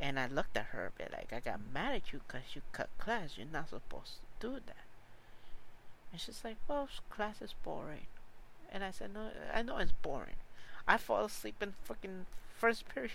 [0.00, 2.62] and I looked at her a bit like, I got mad at you because you
[2.72, 3.36] cut class.
[3.36, 4.84] You're not supposed to do that.
[6.10, 8.06] And she's like, well, class is boring.
[8.70, 10.36] And I said, no, I know it's boring.
[10.86, 12.26] I fall asleep in fucking
[12.58, 13.12] first period.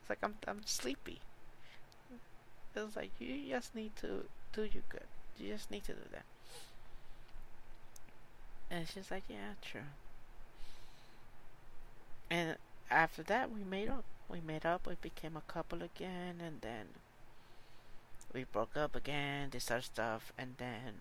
[0.00, 1.20] It's like I'm I'm sleepy.
[2.74, 5.06] It was like you just need to do you good.
[5.38, 6.24] You just need to do that.
[8.78, 9.90] And she's like, yeah, true.
[12.30, 12.54] And
[12.88, 14.04] after that, we made up.
[14.28, 14.86] We made up.
[14.86, 16.86] We became a couple again, and then
[18.32, 19.48] we broke up again.
[19.50, 21.00] This other stuff, and then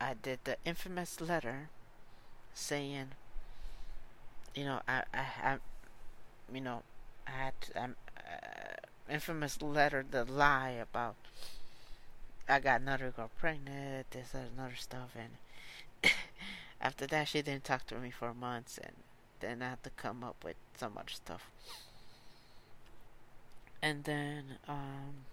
[0.00, 1.70] I did the infamous letter
[2.54, 3.08] saying
[4.54, 5.60] you know, I, I have,
[6.52, 6.82] you know,
[7.26, 11.16] I had um, uh, infamous letter, the lie about
[12.48, 15.30] I got another girl pregnant, this and another stuff, and
[16.80, 18.94] after that, she didn't talk to me for months, and
[19.40, 21.50] then I had to come up with some other stuff,
[23.82, 25.26] and then um.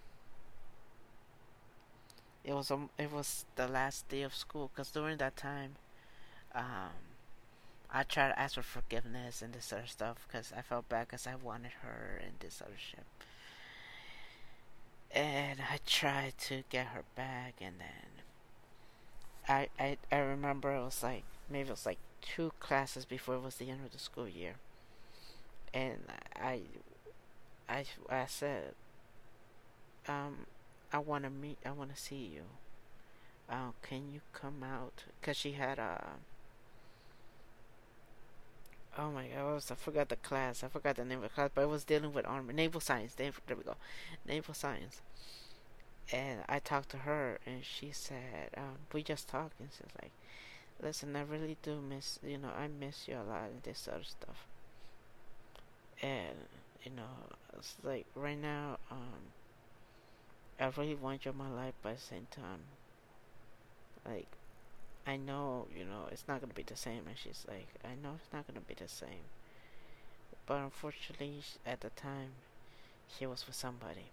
[2.44, 5.76] It was um, it was the last day of school because during that time,
[6.54, 6.94] um,
[7.90, 11.26] I tried to ask for forgiveness and this other stuff because I felt bad because
[11.26, 13.04] I wanted her and this other shit.
[15.10, 18.22] And I tried to get her back, and then
[19.48, 23.42] I I I remember it was like maybe it was like two classes before it
[23.42, 24.56] was the end of the school year,
[25.74, 25.98] and
[26.36, 26.62] I
[27.68, 28.74] I I said
[30.08, 30.46] um
[30.92, 32.42] I want to meet I want to see you.
[33.50, 35.04] Uh, can you come out?
[35.22, 35.82] Cause she had a
[38.98, 40.62] uh, oh my god, I, I forgot the class.
[40.62, 43.14] I forgot the name of the class, but it was dealing with armor, naval science.
[43.14, 43.76] There we go,
[44.26, 45.00] naval science.
[46.12, 50.12] And I talked to her, and she said, um, "We just talked." And she's like,
[50.82, 54.04] listen, I really do miss, you know, I miss you a lot and this other
[54.04, 54.46] stuff.
[56.02, 56.36] And,
[56.84, 59.32] you know, it's like right now, um,
[60.60, 62.60] I really want you in my life, but at the same time,
[64.06, 64.28] like,
[65.06, 67.02] I know, you know, it's not gonna be the same.
[67.06, 69.26] And she's like, I know it's not gonna be the same.
[70.46, 72.30] But unfortunately, at the time,
[73.16, 74.10] she was with somebody.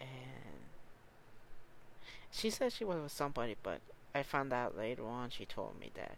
[0.00, 0.70] And
[2.30, 3.80] she said she was with somebody, but
[4.14, 6.16] I found out later on she told me that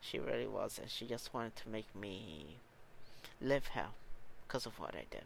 [0.00, 0.90] she really wasn't.
[0.90, 2.58] She just wanted to make me
[3.40, 3.94] live hell
[4.46, 5.24] because of what I did.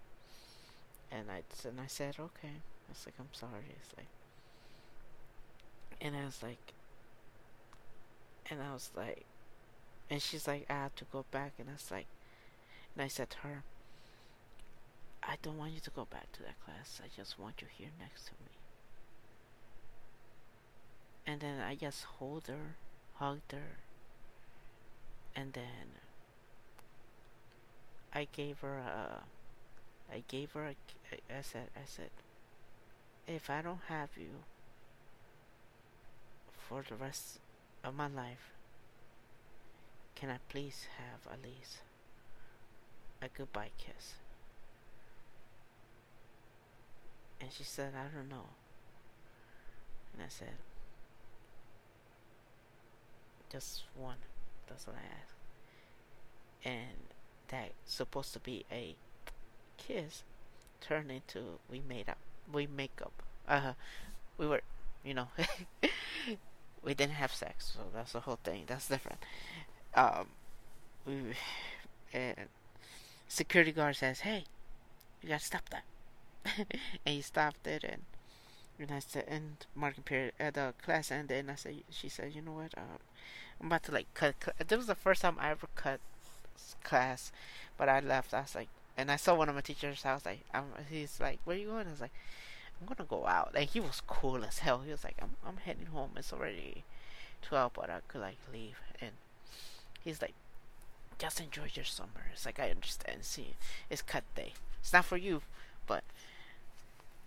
[1.11, 2.63] And I and I said okay.
[2.89, 3.75] I was like I'm sorry.
[3.81, 4.09] It's like,
[6.01, 6.73] and I was like,
[8.51, 9.25] and I was like,
[10.11, 12.07] and she's like I have to go back, and I was like,
[12.95, 13.63] and I said to her,
[15.23, 17.01] I don't want you to go back to that class.
[17.03, 18.51] I just want you here next to me.
[21.27, 22.77] And then I just hold her,
[23.15, 23.79] hugged her,
[25.35, 25.99] and then
[28.15, 29.25] I gave her a,
[30.11, 30.75] I gave her a,
[31.37, 32.11] I said, I said,
[33.27, 34.45] if I don't have you
[36.69, 37.41] for the rest
[37.83, 38.53] of my life,
[40.15, 41.79] can I please have at least
[43.21, 44.15] a goodbye kiss?
[47.41, 48.47] And she said, I don't know.
[50.15, 50.55] And I said,
[53.51, 54.17] just one.
[54.69, 55.35] That's what I asked.
[56.65, 56.97] And
[57.49, 58.97] that supposed to be a
[59.77, 60.23] kiss
[60.81, 62.19] turned into we made up.
[62.53, 63.23] We make up.
[63.49, 63.73] Uh,
[64.39, 64.63] we were,
[65.05, 65.29] you know,
[66.83, 68.65] we didn't have sex, so that's the whole thing.
[68.67, 69.19] That's different.
[69.95, 70.27] Um,
[71.05, 71.35] we
[72.13, 72.49] and
[73.29, 74.45] security guard says, "Hey,
[75.23, 75.85] you gotta stop that,"
[77.07, 78.03] and he stopped it, and
[78.79, 82.33] and I said, and marking period at the class ended, and I said, she said,
[82.35, 82.99] you know what, um,
[83.61, 84.35] I'm about to like cut.
[84.67, 86.01] This was the first time I ever cut
[86.85, 87.33] class,
[87.77, 88.35] but I left.
[88.35, 90.03] I was like, and I saw one of my teachers.
[90.05, 91.87] I was like, I'm, he's like, where you going?
[91.87, 92.13] I was like,
[92.81, 93.53] I'm gonna go out.
[93.55, 94.83] And he was cool as hell.
[94.85, 96.11] He was like, I'm, I'm heading home.
[96.17, 96.85] It's already
[97.43, 98.77] twelve, but I could like leave.
[99.01, 99.13] And
[100.03, 100.35] he's like,
[101.19, 102.31] just enjoy your summer.
[102.33, 103.25] It's like I understand.
[103.25, 103.55] See,
[103.89, 104.53] it's cut day.
[104.81, 105.43] It's not for you,
[105.87, 106.05] but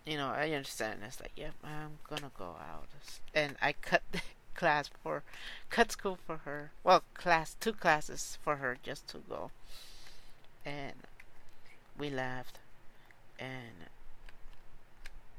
[0.09, 1.01] you know, I understand.
[1.05, 2.87] It's like, yep, yeah, I'm gonna go out,
[3.35, 4.21] and I cut the
[4.55, 5.21] class for,
[5.69, 6.71] cut school for her.
[6.83, 9.51] Well, class two classes for her just to go,
[10.65, 10.95] and
[11.95, 12.57] we left,
[13.37, 13.85] and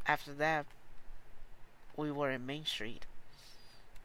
[0.07, 0.67] after that,
[1.97, 3.07] we were in Main Street,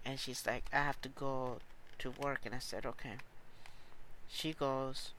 [0.04, 1.58] and she's like, I have to go
[2.00, 3.18] to work, and I said, okay.
[4.28, 5.12] She goes,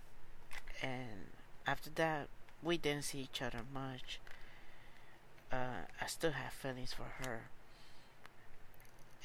[0.82, 1.30] and
[1.68, 2.26] after that,
[2.64, 4.18] we didn't see each other much
[5.53, 7.42] uh, I still have feelings for her.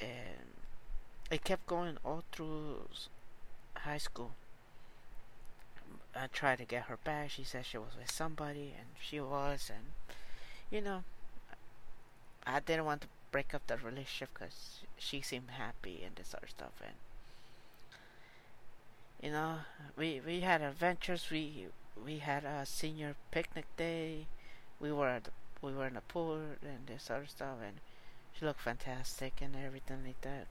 [0.00, 0.56] And
[1.30, 2.88] it kept going all through
[3.76, 4.32] high school.
[6.14, 7.30] I tried to get her back.
[7.30, 9.92] She said she was with somebody, and she was, and
[10.70, 11.04] you know,
[12.46, 16.46] I didn't want to break up the relationship because she seemed happy and this other
[16.46, 16.94] stuff, and
[19.22, 19.58] you know,
[19.96, 21.28] we we had adventures.
[21.30, 21.68] We
[22.04, 24.26] we had a senior picnic day.
[24.80, 25.30] We were at the
[25.62, 27.76] we were in the pool and this other stuff, and
[28.36, 30.46] she looked fantastic and everything like that.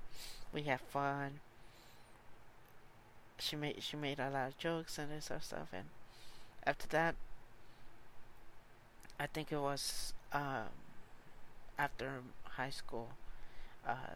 [0.53, 1.41] We had fun.
[3.37, 5.85] She made she made a lot of jokes and this other stuff, and
[6.65, 7.15] after that,
[9.19, 10.69] I think it was um,
[11.77, 13.09] after high school,
[13.87, 14.15] uh,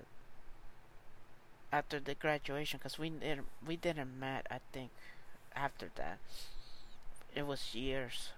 [1.71, 4.47] after the graduation, because we didn't we didn't met.
[4.49, 4.91] I think
[5.55, 6.19] after that,
[7.33, 8.29] it was years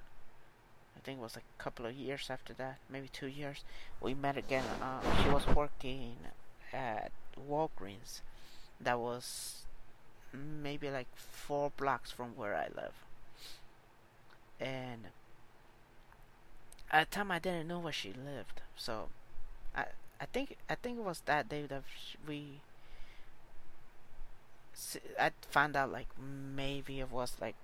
[1.07, 3.63] think it was a couple of years after that, maybe two years.
[4.01, 4.65] We met again.
[4.81, 6.17] Uh, she was working
[6.73, 7.11] at
[7.49, 8.19] Walgreens.
[8.81, 9.63] That was
[10.33, 12.91] maybe like four blocks from where I live.
[14.59, 15.05] And
[16.91, 19.07] at the time, I didn't know where she lived, so
[19.73, 19.85] I
[20.19, 21.83] I think I think it was that day that
[22.27, 22.59] we.
[25.17, 27.55] I found out like maybe it was like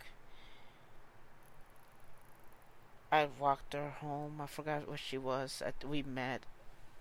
[3.13, 4.41] I walked her home.
[4.41, 5.61] I forgot where she was.
[5.87, 6.41] we met,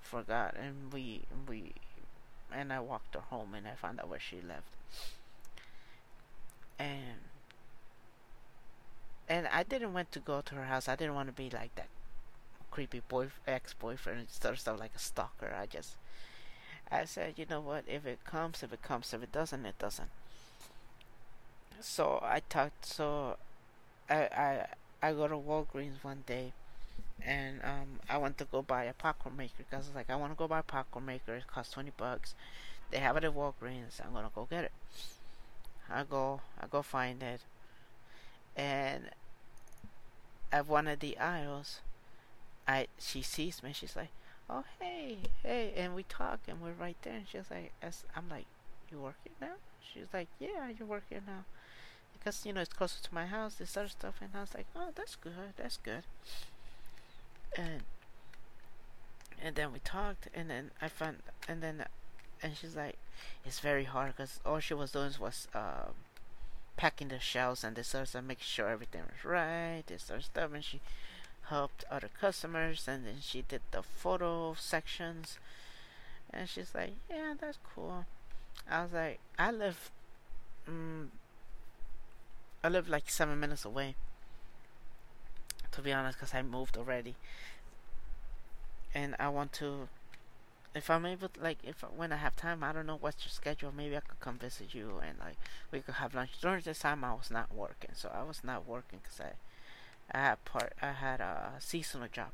[0.02, 1.72] forgot, and we we,
[2.52, 4.76] and I walked her home, and I found out where she lived.
[6.78, 7.20] And
[9.26, 10.86] and I didn't want to go to her house.
[10.86, 11.88] I didn't want to be like that
[12.70, 15.54] creepy boy ex boyfriend and stuff, stuff like a stalker.
[15.58, 15.96] I just
[16.90, 17.84] I said, you know what?
[17.86, 19.14] If it comes, if it comes.
[19.14, 20.10] If it doesn't, it doesn't.
[21.80, 22.84] So I talked.
[22.84, 23.38] So
[24.10, 24.66] I I
[25.02, 26.52] I go to Walgreens one day
[27.24, 30.16] and um, I went to go buy a popcorn maker because I was like, I
[30.16, 31.34] want to go buy a popcorn maker.
[31.34, 32.34] It costs 20 bucks.
[32.90, 34.04] They have it at Walgreens.
[34.04, 34.72] I'm gonna go get it.
[35.90, 37.40] I go, I go find it,
[38.56, 39.10] and
[40.50, 41.80] at one of the aisles,
[42.66, 43.72] I she sees me.
[43.72, 44.10] She's like,
[44.48, 47.14] "Oh hey, hey," and we talk, and we're right there.
[47.14, 47.72] And she's like,
[48.16, 48.46] "I'm like,
[48.90, 51.44] you working now?" She's like, "Yeah, you working now."
[52.22, 54.66] Because you know it's closer to my house, this other stuff, and I was like,
[54.76, 56.04] "Oh, that's good, that's good."
[57.56, 57.82] And
[59.42, 61.16] and then we talked, and then I found,
[61.48, 61.84] and then,
[62.40, 62.96] and she's like,
[63.44, 65.94] "It's very hard because all she was doing was um,
[66.76, 70.52] packing the shelves and this of stuff, making sure everything was right, this of stuff,
[70.52, 70.80] and she."
[71.46, 75.38] helped other customers and then she did the photo sections
[76.30, 78.06] and she's like yeah that's cool
[78.70, 79.90] i was like i live
[80.68, 81.08] mm,
[82.64, 83.94] i live like seven minutes away.
[85.72, 87.16] To be honest because i moved already.
[88.94, 89.88] And i want to
[90.74, 93.30] if i'm able to, like if when i have time i don't know what's your
[93.32, 93.72] schedule.
[93.76, 95.36] Maybe i could come visit you and like
[95.72, 96.32] we could have lunch.
[96.40, 97.90] During this time i was not working.
[97.94, 99.32] So i was not working because i
[100.12, 102.30] I had part I had a seasonal job,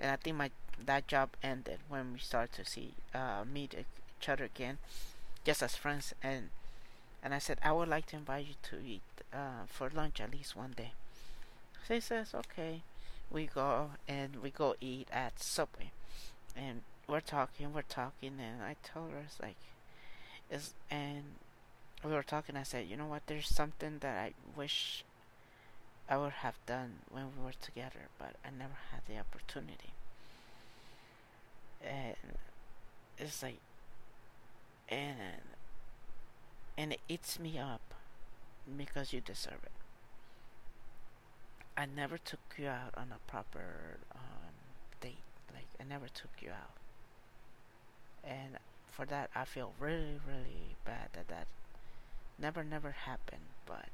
[0.00, 0.50] and I think my
[0.84, 4.78] that job ended when we started to see uh, meet each other again,
[5.44, 6.14] just as friends.
[6.22, 6.50] And
[7.22, 9.02] and I said I would like to invite you to eat
[9.32, 10.92] uh, for lunch at least one day.
[11.86, 12.82] She says okay.
[13.30, 15.92] We go and we go eat at Subway,
[16.56, 19.56] and we're talking, we're talking, and I told her it's like,
[20.50, 21.22] is and
[22.04, 22.56] we were talking.
[22.56, 23.22] I said, you know what?
[23.26, 25.04] There's something that I wish
[26.08, 29.94] I would have done when we were together, but I never had the opportunity.
[31.82, 32.16] And
[33.18, 33.58] it's like,
[34.88, 35.42] and
[36.76, 37.94] and it eats me up
[38.76, 39.72] because you deserve it.
[41.76, 44.52] I never took you out on a proper um,
[45.00, 45.22] date.
[45.52, 46.76] Like I never took you out,
[48.22, 48.58] and
[48.90, 51.46] for that I feel really, really bad that that
[52.38, 53.48] never, never happened.
[53.66, 53.86] But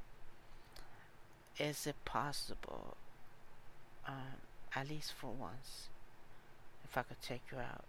[1.58, 2.96] is it possible,
[4.06, 4.40] um,
[4.74, 5.88] at least for once,
[6.84, 7.84] if I could take you out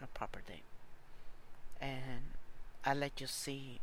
[0.00, 0.62] on a proper date
[1.80, 2.34] and
[2.84, 3.80] I let you see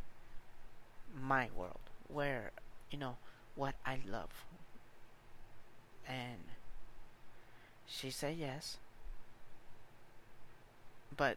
[1.14, 2.52] my world where,
[2.90, 3.16] you know,
[3.54, 4.44] what I love?
[6.08, 6.44] And
[7.86, 8.78] she said yes.
[11.16, 11.36] But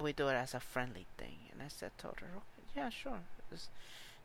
[0.00, 1.36] we do it as a friendly thing.
[1.52, 3.20] And I said, told her, okay, yeah, sure.
[3.50, 3.68] It's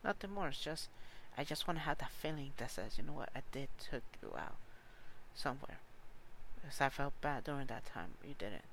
[0.04, 0.50] nothing more.
[0.50, 0.89] It's just
[1.38, 4.04] I just want to have that feeling that says, you know what, I did took
[4.22, 4.56] you out
[5.34, 5.80] somewhere.
[6.62, 8.12] Because I felt bad during that time.
[8.24, 8.66] You didn't.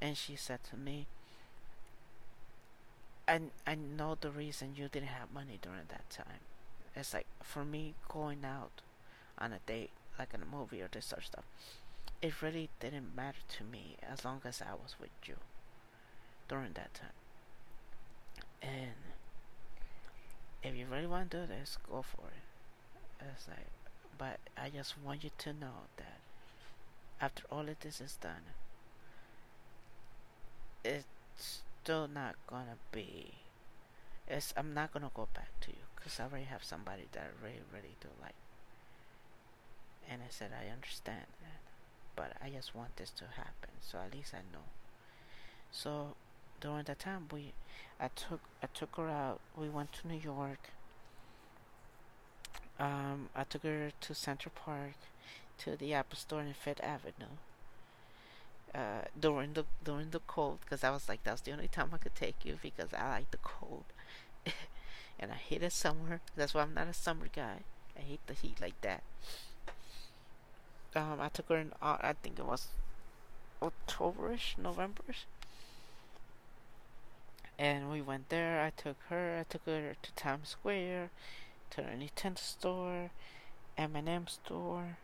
[0.00, 1.06] And she said to me,
[3.28, 6.40] I, I know the reason you didn't have money during that time.
[6.94, 8.82] It's like, for me, going out
[9.38, 11.44] on a date, like in a movie or this sort of stuff,
[12.20, 15.36] it really didn't matter to me as long as I was with you
[16.48, 17.08] during that time.
[18.62, 18.92] And
[20.62, 23.26] if you really want to do this, go for it.
[23.34, 23.66] It's like,
[24.18, 26.18] but I just want you to know that
[27.20, 28.54] after all of this is done,
[30.84, 33.32] it's still not gonna be.
[34.28, 37.44] It's I'm not gonna go back to you because I already have somebody that I
[37.44, 38.38] really, really do like.
[40.08, 41.60] And I said I understand that,
[42.14, 44.66] but I just want this to happen, so at least I know.
[45.72, 46.14] So
[46.60, 47.52] during that time we
[47.98, 49.40] I took I took her out.
[49.56, 50.70] We went to New York.
[52.78, 54.94] Um, I took her to Central Park,
[55.58, 57.38] to the Apple Store in Fifth Avenue.
[58.74, 61.98] Uh, during the during the cold, because I was like, that's the only time I
[61.98, 63.84] could take you because I like the cold,
[65.20, 66.20] and I hate it summer.
[66.36, 67.58] That's why I'm not a summer guy.
[67.96, 69.02] I hate the heat like that.
[70.94, 71.72] Um, I took her in.
[71.82, 72.68] Uh, I think it was
[73.60, 75.24] Octoberish, Novemberish
[77.62, 78.60] and we went there.
[78.60, 79.38] I took her.
[79.40, 81.10] I took her to Times Square,
[81.70, 83.10] to the Nintendo store,
[83.78, 84.96] M&M store,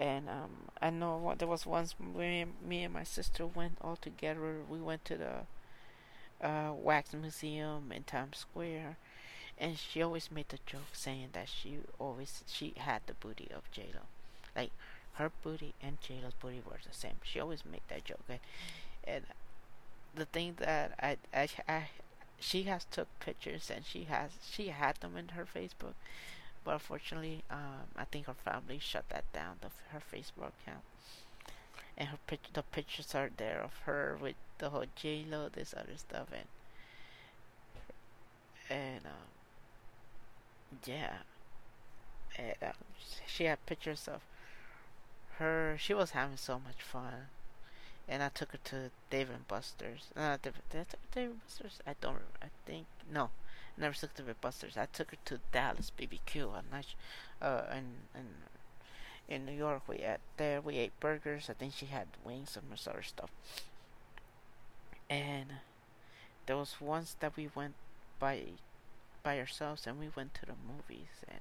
[0.00, 3.96] and um, I know what, there was once me, me and my sister went all
[3.96, 4.56] together.
[4.68, 8.96] We went to the uh, wax museum in Times Square,
[9.58, 13.70] and she always made the joke saying that she always she had the booty of
[13.72, 14.00] J Lo,
[14.56, 14.72] like
[15.14, 17.16] her booty and J Lo's booty were the same.
[17.22, 18.40] She always made that joke, and,
[19.06, 19.24] and
[20.14, 21.88] the thing that I, I, I
[22.38, 25.94] she has took pictures and she has she had them in her Facebook,
[26.64, 29.56] but unfortunately, um, I think her family shut that down.
[29.60, 30.84] The, her Facebook account,
[31.96, 35.74] and her pic, the pictures are there of her with the whole J Lo, this
[35.76, 36.48] other stuff, and
[38.68, 39.30] and um,
[40.86, 41.18] yeah,
[42.36, 42.72] and um,
[43.26, 44.20] she had pictures of
[45.38, 45.76] her.
[45.78, 47.28] She was having so much fun
[48.10, 50.08] and I took her to Dave and Buster's.
[50.16, 51.78] Uh, Dave, did I take Dave and Buster's?
[51.86, 52.18] I don't.
[52.42, 53.30] I think no.
[53.76, 54.76] Never took to and Buster's.
[54.76, 56.94] I took her to Dallas BBQ night,
[57.40, 58.26] uh, and in
[59.28, 59.82] in New York.
[59.88, 60.60] We ate there.
[60.60, 61.48] We ate burgers.
[61.48, 63.30] I think she had wings and some other stuff.
[65.08, 65.54] And
[66.46, 67.74] there was once that we went
[68.18, 68.42] by
[69.22, 71.40] by ourselves and we went to the movies and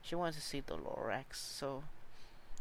[0.00, 1.84] she wanted to see the Lorax so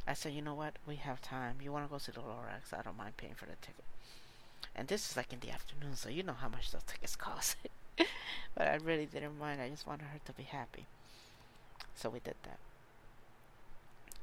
[0.05, 0.73] I said, you know what?
[0.85, 1.57] We have time.
[1.61, 2.77] You want to go see the Lorax?
[2.77, 3.85] I don't mind paying for the ticket.
[4.75, 7.55] And this is like in the afternoon, so you know how much those tickets cost.
[8.55, 9.61] but I really didn't mind.
[9.61, 10.85] I just wanted her to be happy.
[11.95, 12.59] So we did that.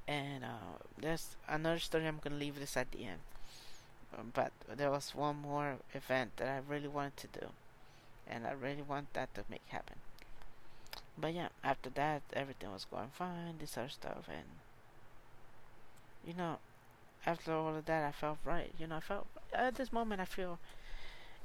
[0.07, 2.07] And uh, there's another story.
[2.07, 3.21] I'm gonna leave this at the end.
[4.17, 7.47] Um, but there was one more event that I really wanted to do,
[8.27, 9.97] and I really want that to make happen.
[11.17, 13.59] But yeah, after that, everything was going fine.
[13.59, 14.47] This other stuff, and
[16.27, 16.59] you know,
[17.27, 18.73] after all of that, I felt right.
[18.79, 20.59] You know, I felt at this moment, I feel,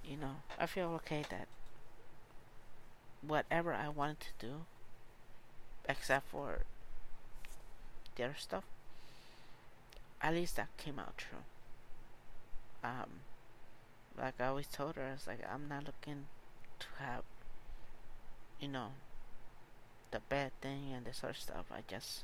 [0.03, 1.47] you know, I feel okay that
[3.21, 4.53] whatever I wanted to do,
[5.87, 6.59] except for
[8.15, 8.63] the other stuff,
[10.21, 11.39] at least that came out true.
[12.83, 13.21] Um,
[14.17, 16.25] like I always told her, it's like I'm not looking
[16.79, 17.23] to have,
[18.59, 18.89] you know,
[20.11, 21.65] the bad thing and this other stuff.
[21.71, 22.23] I just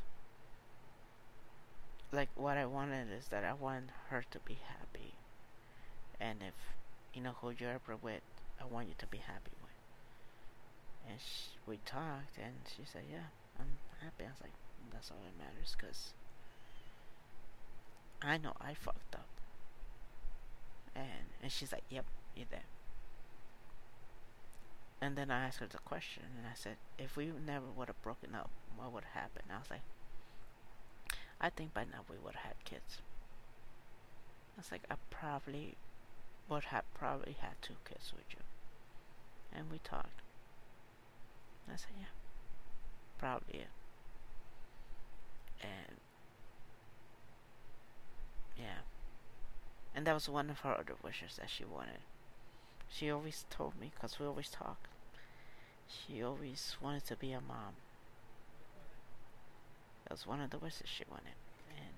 [2.12, 5.14] like what I wanted is that I want her to be happy,
[6.20, 6.54] and if
[7.14, 8.22] you know who you're ever with,
[8.62, 9.61] I want you to be happy.
[11.12, 14.56] And she, we talked, and she said, "Yeah, I'm happy." I was like,
[14.94, 16.14] "That's all that matters," because
[18.22, 19.28] I know I fucked up.
[20.96, 22.06] And and she's like, "Yep,
[22.36, 22.70] you're there."
[25.02, 28.02] And then I asked her the question, and I said, "If we never would have
[28.02, 29.84] broken up, what would have happened?" I was like,
[31.42, 33.00] I think by now we would have had kids.
[34.56, 35.76] I was like, I probably
[36.48, 38.44] would have probably had two kids with you.
[39.52, 40.21] And we talked.
[41.72, 42.06] I said, yeah,
[43.18, 43.68] probably it.
[45.62, 45.98] And
[48.58, 48.82] yeah.
[49.96, 52.00] And that was one of her other wishes that she wanted.
[52.90, 54.90] She always told me, because we always talk,
[55.88, 57.76] she always wanted to be a mom.
[60.04, 61.36] That was one of the wishes she wanted.
[61.70, 61.94] And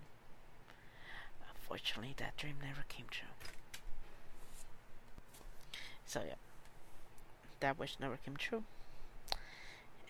[1.56, 3.28] unfortunately, that dream never came true.
[6.06, 6.36] So, yeah.
[7.60, 8.64] That wish never came true.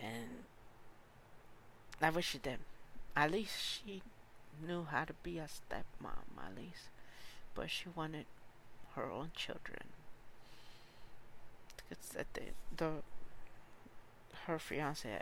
[0.04, 0.44] And
[2.00, 2.58] I wish she did.
[3.16, 4.02] At least she
[4.66, 6.90] knew how to be a stepmom, at least.
[7.54, 8.26] But she wanted
[8.94, 9.86] her own children.
[11.90, 12.24] It's the,
[12.76, 12.90] the
[14.46, 15.20] her fiance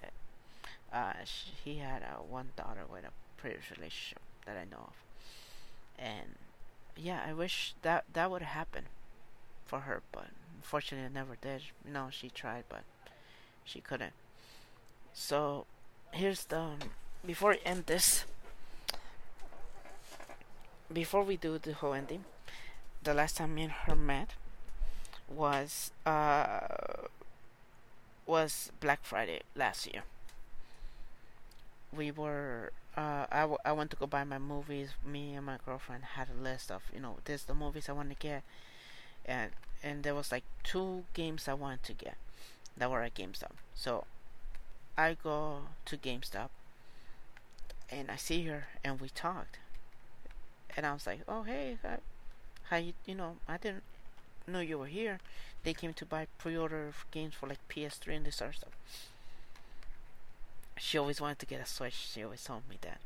[0.93, 3.11] uh, she, he had uh, one daughter with a
[3.41, 4.95] previous relationship that I know of,
[5.99, 6.37] and
[6.97, 8.85] yeah, I wish that that would happen
[9.65, 11.63] for her, but unfortunately, it never did.
[11.91, 12.83] No, she tried, but
[13.65, 14.13] she couldn't.
[15.15, 15.67] So
[16.13, 16.73] here's the
[17.25, 18.25] before we end this.
[20.93, 22.25] Before we do the whole ending,
[23.03, 24.35] the last time me and her met
[25.29, 27.07] was uh
[28.27, 30.03] was Black Friday last year
[31.95, 34.91] we were uh, I, w- I went to go buy my movies.
[35.07, 38.11] Me and my girlfriend had a list of you know this the movies I want
[38.11, 38.43] to get,
[39.25, 39.53] and
[39.83, 42.17] and there was like two games I wanted to get
[42.77, 43.53] that were at GameStop.
[43.75, 44.05] So
[44.97, 46.49] I go to GameStop
[47.91, 49.59] and I see her and we talked,
[50.77, 51.79] and I was like, oh hey,
[52.71, 53.83] how you you know I didn't
[54.47, 55.19] know you were here.
[55.65, 58.73] They came to buy pre-order games for like PS3 and this other stuff
[60.79, 61.95] she always wanted to get a Switch.
[61.95, 62.99] She always told me that.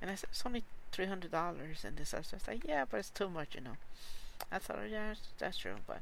[0.00, 2.14] And I said, it's only three hundred dollars, and this.
[2.14, 3.76] I was like, yeah, but it's too much, you know.
[4.50, 6.00] I thought, yeah, that's true, but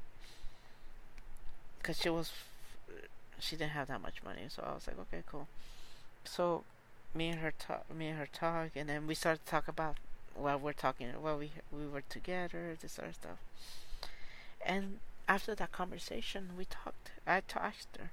[1.78, 2.30] because she was,
[3.43, 5.49] she didn't have that much money, so I was like, okay, cool.
[6.24, 6.64] So
[7.14, 9.97] me and her talk, me and her talk, and then we started to talk about
[10.34, 13.38] while we're talking, while we we were together, this sort of stuff.
[14.64, 17.11] And after that conversation, we talked.
[17.26, 18.11] I asked her,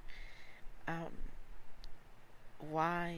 [0.88, 1.12] um,
[2.58, 3.16] why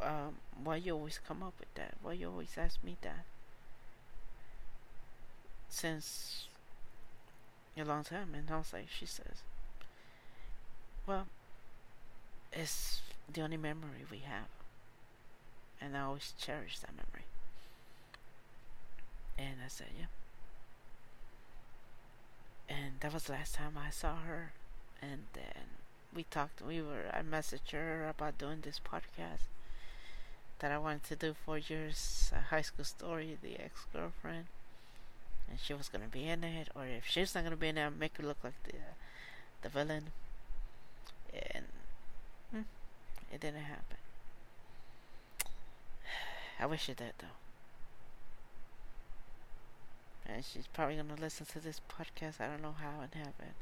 [0.00, 1.94] um, why you always come up with that?
[2.02, 3.24] Why you always ask me that?
[5.68, 6.48] Since
[7.80, 9.42] a long time, and I was like, she says,
[11.06, 11.26] well,
[12.52, 13.00] it's
[13.32, 14.48] the only memory we have,
[15.80, 17.24] and I always cherish that memory.
[19.38, 20.06] And I said, yeah.
[22.68, 24.52] And that was the last time I saw her
[25.00, 25.78] and then
[26.14, 29.46] we talked we were I messaged her about doing this podcast
[30.58, 34.46] that I wanted to do for years a high school story, the ex girlfriend,
[35.50, 37.90] and she was gonna be in it, or if she's not gonna be in it,
[37.90, 38.94] make her look like the uh,
[39.62, 40.12] the villain.
[41.32, 41.64] And
[42.50, 42.60] hmm,
[43.32, 43.96] it didn't happen.
[46.60, 47.26] I wish it did though.
[50.26, 52.40] And she's probably gonna listen to this podcast.
[52.40, 53.54] I don't know how it happened.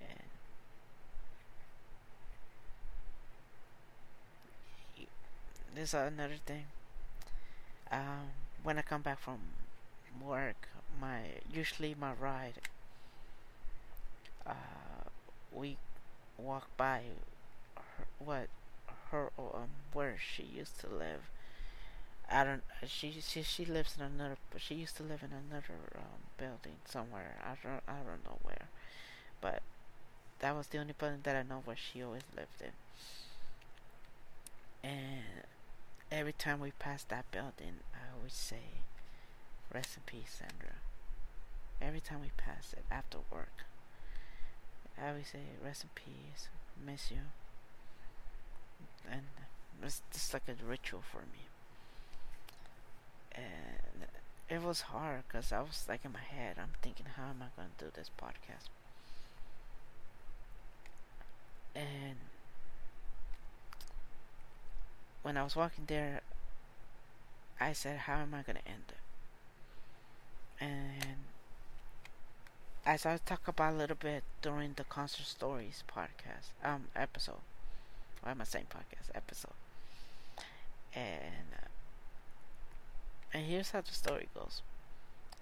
[0.00, 0.28] And
[5.74, 6.64] there's another thing.
[7.90, 8.30] Um,
[8.62, 9.38] when I come back from
[10.20, 10.68] work,
[11.00, 12.60] my usually my ride.
[14.46, 14.52] Uh,
[15.52, 15.76] we
[16.38, 17.02] walk by
[17.76, 18.48] her, what
[19.10, 21.30] her um where she used to live.
[22.30, 22.62] I don't.
[22.86, 24.36] She she she lives in another.
[24.58, 27.36] She used to live in another um, building somewhere.
[27.42, 28.68] I don't I don't know where,
[29.40, 29.62] but
[30.40, 32.72] that was the only building that I know where she always lived in.
[34.82, 35.44] And
[36.12, 38.82] every time we pass that building, I always say,
[39.74, 40.76] "Rest in peace, Sandra."
[41.82, 43.64] Every time we pass it after work,
[44.96, 46.48] I always say, "Rest in peace,
[46.82, 47.32] miss you,"
[49.10, 49.26] and
[49.82, 51.48] it's just like a ritual for me.
[53.34, 54.06] And
[54.48, 57.46] it was hard because I was like in my head, I'm thinking, how am I
[57.56, 58.68] going to do this podcast?
[61.74, 62.16] And
[65.22, 66.20] when I was walking there,
[67.60, 69.03] I said, How am I going to end it?
[70.60, 71.18] And
[72.86, 77.42] as I talk about a little bit during the concert stories podcast um episode,
[78.22, 79.58] why am I saying podcast episode?
[80.94, 81.68] And uh,
[83.32, 84.62] and here's how the story goes.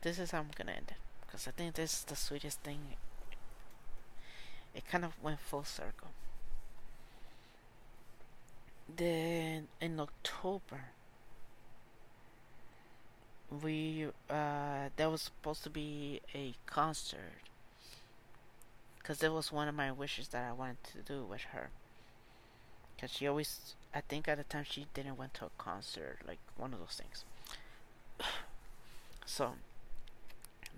[0.01, 0.97] This is how I'm gonna end it
[1.27, 2.81] because I think this is the sweetest thing.
[4.75, 6.09] It kind of went full circle.
[8.95, 10.85] Then in October,
[13.63, 17.43] we uh, there was supposed to be a concert
[18.99, 21.71] because it was one of my wishes that I wanted to do with her.
[22.95, 26.39] Because she always, I think at the time she didn't went to a concert, like
[26.57, 27.25] one of those things.
[29.27, 29.55] so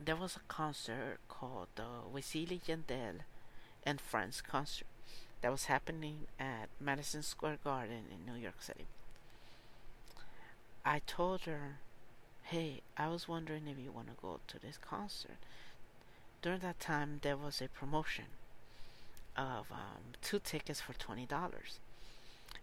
[0.02, 3.20] there was a concert called the Wisin Yandel
[3.84, 4.86] and Friends concert
[5.42, 8.86] that was happening at Madison Square Garden in New York City.
[10.82, 11.78] I told her,
[12.44, 15.38] "Hey, I was wondering if you want to go to this concert."
[16.42, 18.26] During that time, there was a promotion
[19.36, 21.80] of um, two tickets for twenty dollars,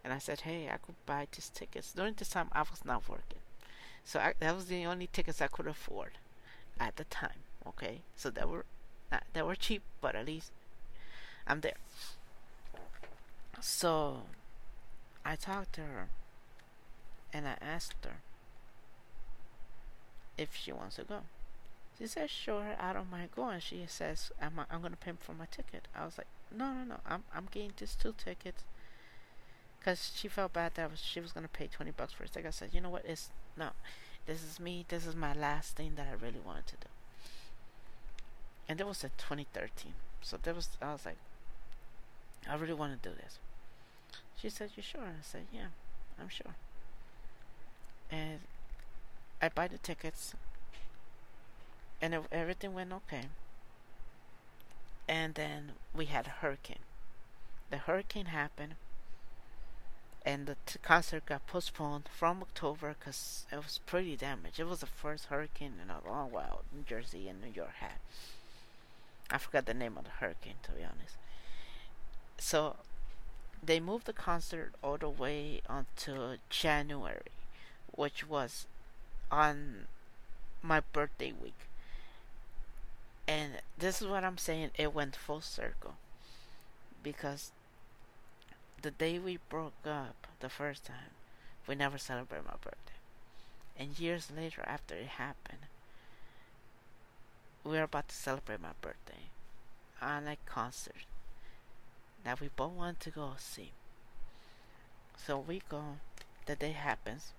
[0.04, 3.08] and I said, "Hey, I could buy these tickets." During this time, I was not
[3.08, 3.42] working,
[4.04, 6.12] so I, that was the only tickets I could afford
[6.78, 7.40] at the time.
[7.66, 8.64] Okay, so they were
[9.10, 10.52] not, they were cheap, but at least
[11.46, 11.76] I'm there.
[13.60, 14.22] So
[15.24, 16.08] I talked to her
[17.32, 18.16] and I asked her
[20.38, 21.20] if she wants to go.
[21.98, 25.46] She said, "Sure, I don't mind going." She says, "I'm I'm gonna pay for my
[25.46, 28.64] ticket." I was like, "No, no, no, I'm I'm getting just two tickets."
[29.84, 32.48] Cause she felt bad that she was gonna pay twenty bucks for a ticket.
[32.48, 33.04] I said, "You know what?
[33.04, 33.70] It's no,
[34.26, 34.84] this is me.
[34.88, 36.88] This is my last thing that I really wanted to do."
[38.68, 41.18] And it was in 2013, so there was I was like,
[42.48, 43.38] I really want to do this.
[44.36, 45.02] She said, You sure?
[45.02, 45.68] I said, Yeah,
[46.20, 46.54] I'm sure.
[48.10, 48.40] And
[49.42, 50.34] I buy the tickets,
[52.00, 53.24] and everything went okay.
[55.08, 56.84] And then we had a hurricane.
[57.70, 58.76] The hurricane happened,
[60.24, 64.60] and the t- concert got postponed from October because it was pretty damaged.
[64.60, 67.98] It was the first hurricane in a long while New Jersey and New York had.
[69.28, 71.16] I forgot the name of the hurricane, to be honest.
[72.38, 72.76] So
[73.60, 77.32] they moved the concert all the way until January,
[77.90, 78.66] which was
[79.32, 79.86] on
[80.62, 81.58] my birthday week.
[83.26, 85.94] And this is what I'm saying, it went full circle.
[87.02, 87.50] Because
[88.82, 91.16] the day we broke up the first time,
[91.66, 92.92] we never celebrated my birthday.
[93.78, 95.66] And years later, after it happened,
[97.64, 99.30] we were about to celebrate my birthday
[100.00, 101.06] on a concert
[102.24, 103.70] that we both want to go see.
[105.16, 105.98] So we go,
[106.46, 107.32] the day happens,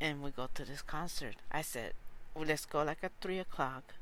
[0.00, 1.36] and we go to this concert.
[1.52, 1.92] I said,
[2.34, 3.94] well, let's go like at 3 o'clock.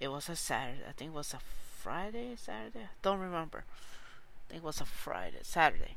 [0.00, 0.82] It was a Saturday.
[0.88, 1.40] I think it was a
[1.82, 2.84] Friday, Saturday.
[2.84, 3.64] I Don't remember.
[3.66, 5.96] I think it was a Friday, Saturday,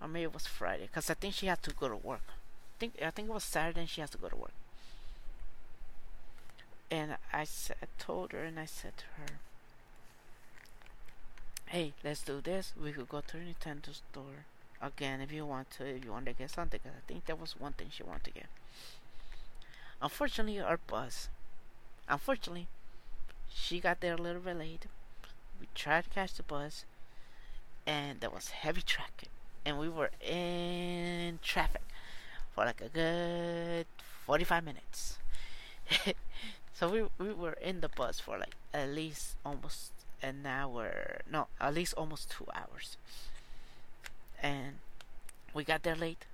[0.00, 2.22] or maybe it was Friday, because I think she had to go to work.
[2.28, 4.52] I think I think it was Saturday, and she has to go to work.
[6.90, 9.38] And I said, I told her, and I said to her,
[11.66, 12.72] hey, let's do this.
[12.80, 14.44] We could go to the Nintendo store
[14.82, 16.80] again if you want to, if you want to get something.
[16.82, 18.46] Cause I think that was one thing she wanted to get.
[20.00, 21.28] Unfortunately, our bus,
[22.08, 22.66] unfortunately,
[23.48, 24.86] she got there a little bit late.
[25.60, 26.84] We tried to catch the bus,
[27.86, 29.28] and there was heavy traffic,
[29.64, 31.82] and we were in traffic
[32.54, 33.86] for like a good
[34.26, 35.18] 45 minutes.
[36.74, 41.20] so we we were in the bus for like at least almost an hour.
[41.30, 42.96] No, at least almost two hours.
[44.42, 44.74] And
[45.54, 46.26] we got there late.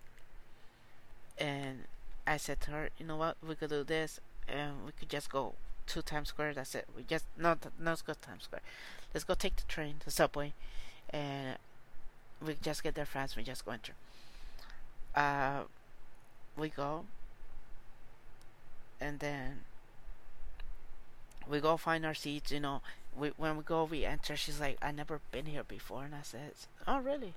[1.39, 1.85] And
[2.27, 5.31] I said to her, you know what, we could do this, and we could just
[5.31, 5.55] go
[5.89, 6.55] to Times Square.
[6.55, 6.87] That's it.
[6.97, 8.63] We just no, no, let's go to Times Square.
[9.15, 10.53] Let's go take the train, the subway,
[11.11, 11.57] and
[12.45, 13.37] we just get there fast.
[13.37, 13.95] We just go enter.
[15.15, 15.63] Uh,
[16.57, 17.07] we go,
[19.01, 19.61] and then
[21.49, 22.53] we go find our seats.
[22.53, 22.83] You know,
[23.17, 24.37] we when we go, we enter.
[24.37, 26.53] She's like, "I never been here before," and I said,
[26.87, 27.35] "Oh, really?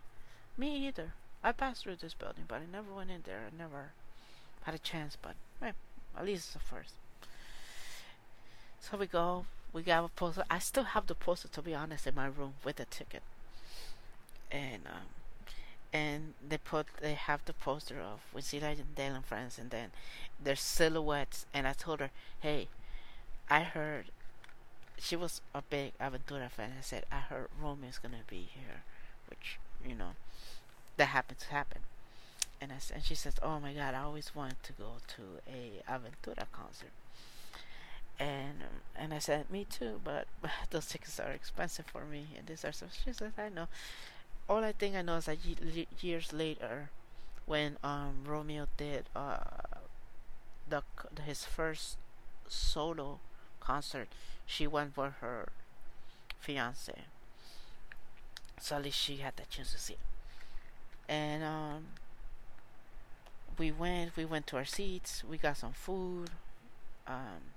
[0.57, 1.13] Me either.
[1.43, 3.49] I passed through this building, but I never went in there.
[3.51, 3.91] I never
[4.63, 5.17] had a chance.
[5.19, 6.93] But at least it's the first.
[8.79, 9.45] So we go.
[9.73, 10.43] We got a poster.
[10.49, 13.23] I still have the poster, to be honest, in my room with the ticket.
[14.51, 15.07] And um,
[15.93, 19.71] and they put they have the poster of we see like Dale and friends, and
[19.71, 19.91] then
[20.43, 21.45] their silhouettes.
[21.53, 22.67] And I told her, hey,
[23.49, 24.05] I heard
[24.97, 26.73] she was a big Aventura fan.
[26.77, 28.83] I said, I heard Romeo's gonna be here,
[29.29, 30.11] which you know,
[30.97, 31.81] that happened to happen.
[32.59, 35.81] And I and she says, Oh my God, I always wanted to go to a
[35.91, 36.91] Aventura concert.
[38.19, 38.63] And
[38.95, 40.27] and I said, Me too, but
[40.69, 42.27] those tickets are expensive for me.
[42.37, 42.85] And these are so.
[43.03, 43.67] She says, I know.
[44.47, 45.39] All I think I know is that
[46.01, 46.89] years later,
[47.45, 49.37] when um Romeo did uh
[50.69, 50.83] the
[51.25, 51.97] his first
[52.47, 53.19] solo
[53.59, 54.07] concert,
[54.45, 55.49] she went for her
[56.39, 56.93] fiance.
[58.59, 60.10] So at least she had the chance to see it.
[61.07, 61.85] And um,
[63.57, 64.15] we went.
[64.15, 65.23] We went to our seats.
[65.23, 66.29] We got some food.
[67.07, 67.53] Um,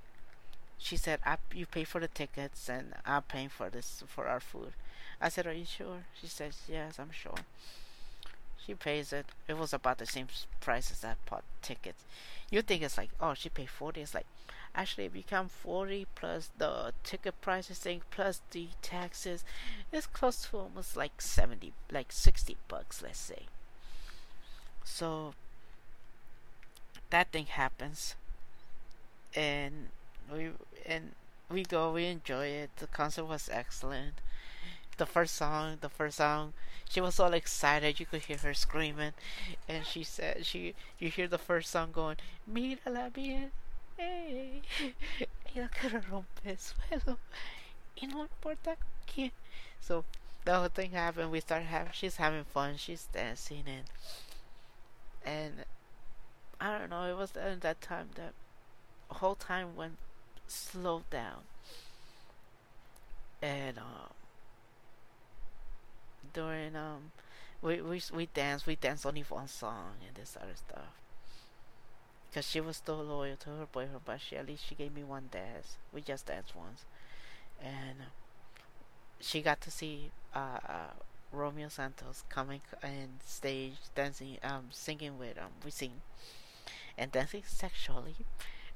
[0.78, 4.40] she said, I, "You pay for the tickets, and I'm paying for this for our
[4.40, 4.72] food."
[5.20, 7.38] I said, "Are you sure?" She says, "Yes, I'm sure."
[8.65, 9.27] She pays it.
[9.47, 10.29] It was about the same
[10.61, 12.03] price as that pot tickets.
[12.51, 14.01] You think it's like, oh, she paid forty.
[14.01, 14.27] It's like,
[14.75, 19.45] actually, it become forty plus the ticket prices thing plus the taxes.
[19.93, 23.43] It's close to almost like seventy, like sixty bucks, let's say.
[24.85, 25.35] So
[27.11, 28.15] that thing happens,
[29.35, 29.89] and
[30.33, 30.51] we
[30.87, 31.12] and
[31.51, 31.93] we go.
[31.93, 32.71] We enjoy it.
[32.77, 34.15] The concert was excellent
[34.97, 36.53] the first song, the first song,
[36.88, 37.99] she was all excited.
[38.01, 39.12] You could hear her screaming,
[39.68, 42.16] and she said, "She, you hear the first song going,
[42.51, 43.51] mírala bien,
[43.97, 44.62] hey,
[45.57, 47.18] ella quiere romper suelo,
[48.01, 48.76] y no importa
[49.07, 49.32] quién."
[49.80, 50.05] So
[50.45, 51.30] the whole thing happened.
[51.30, 52.76] We started having, she's having fun.
[52.76, 53.84] She's dancing and
[55.24, 55.64] and
[56.61, 57.05] I don't know.
[57.05, 58.34] It was at that time that
[59.09, 59.97] whole time went
[60.47, 61.42] slowed down,
[63.42, 64.12] and um
[66.35, 67.12] during um
[67.62, 70.93] we we we danced we danced only one song and this other stuff.
[72.28, 75.05] Because she was still loyal to her boyfriend but she at least she gave me
[75.05, 75.76] one dance.
[75.93, 76.85] We just danced once.
[77.62, 77.99] And
[79.20, 80.93] she got to see uh, uh,
[81.32, 86.03] Romeo Santos coming and stage dancing um singing with um we sing
[86.99, 88.16] and dancing sexually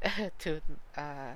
[0.38, 0.60] to
[0.96, 1.34] uh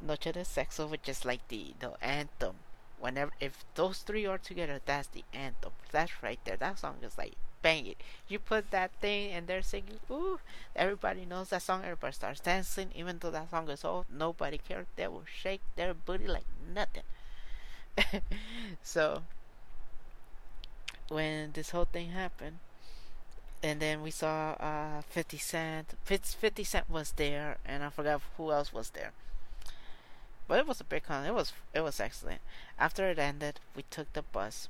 [0.00, 2.56] Noche de Sexo which is like the the anthem
[3.00, 5.72] whenever if those three are together, that's the anthem.
[5.90, 6.56] That's right there.
[6.56, 7.96] That song is like bang it.
[8.28, 10.38] You put that thing and they're singing, ooh,
[10.74, 14.86] everybody knows that song, everybody starts dancing, even though that song is old, nobody cares.
[14.96, 17.02] They will shake their booty like nothing.
[18.82, 19.22] so
[21.08, 22.58] when this whole thing happened,
[23.62, 25.94] and then we saw uh, 50 Cent.
[26.04, 29.12] 50 Cent was there, and I forgot who else was there.
[30.50, 31.24] But it was a big con.
[31.24, 32.40] It was it was excellent.
[32.76, 34.68] After it ended, we took the bus,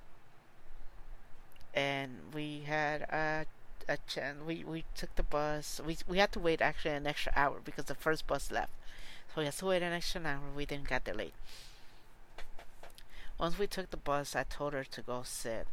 [1.72, 3.46] and we had a
[3.88, 4.42] a chance.
[4.46, 5.80] We we took the bus.
[5.82, 8.74] We we had to wait actually an extra hour because the first bus left,
[9.28, 10.52] so we had to wait an extra hour.
[10.54, 11.32] We didn't get late.
[13.38, 15.66] Once we took the bus, I told her to go sit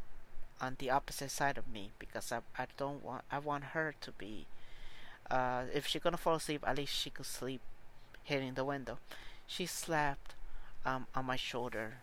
[0.62, 4.12] on the opposite side of me because I I don't want I want her to
[4.14, 4.45] be.
[5.30, 7.60] Uh, if she's gonna fall asleep, at least she could sleep
[8.24, 8.99] hitting the window
[9.48, 10.36] she slapped
[10.86, 11.95] um, on my shoulder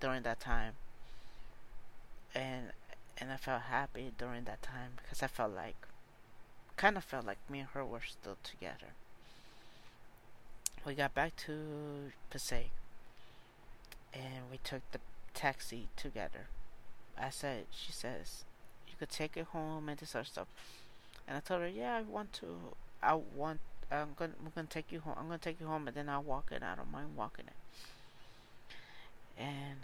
[0.00, 0.72] during that time
[2.34, 2.72] and
[3.16, 5.76] and I felt happy during that time because I felt like
[6.76, 8.94] kind of felt like me and her were still together.
[10.84, 12.72] We got back to Passaic
[14.12, 14.98] and we took the
[15.32, 16.48] taxi together.
[17.16, 18.44] I said, she says,
[18.88, 20.48] you could take it home and this of stuff.
[21.26, 22.46] And I told her, yeah, I want to.
[23.02, 23.60] I want.
[23.94, 24.32] I'm gonna.
[24.44, 25.14] I'm gonna take you home.
[25.18, 26.62] I'm gonna take you home, and then I'll walk it.
[26.62, 28.72] I don't mind walking it.
[29.40, 29.80] And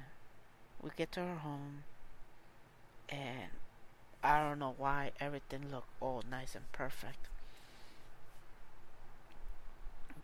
[0.83, 1.85] we get to her home,
[3.09, 3.51] and
[4.23, 7.29] I don't know why everything looked all nice and perfect.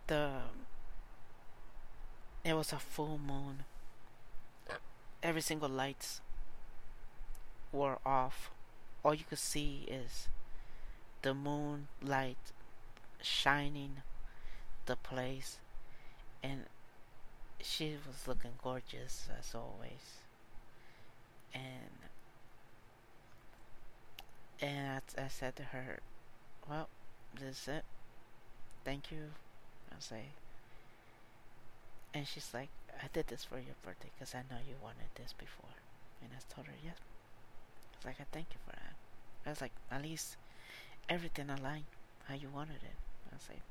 [0.07, 0.31] The
[2.43, 3.63] it was a full moon.
[5.21, 6.21] Every single lights
[7.71, 8.51] were off.
[9.03, 10.29] All you could see is
[11.21, 12.37] the moonlight
[13.21, 14.01] shining
[14.85, 15.57] the place.
[16.43, 16.65] And
[17.61, 20.21] she was looking gorgeous as always.
[21.53, 21.91] And
[24.61, 25.99] and I, I said to her
[26.69, 26.89] well
[27.39, 27.85] this is it.
[28.83, 29.31] Thank you.
[29.91, 30.25] I say
[32.13, 32.69] and she's like
[33.03, 35.75] i did this for your birthday because i know you wanted this before.
[36.21, 36.95] And i told her yes.
[36.97, 38.95] I was like i thank you for that.
[39.45, 40.37] I was like at least
[41.09, 41.85] everything aligned
[42.27, 42.97] how you wanted it.
[43.49, 43.61] Like,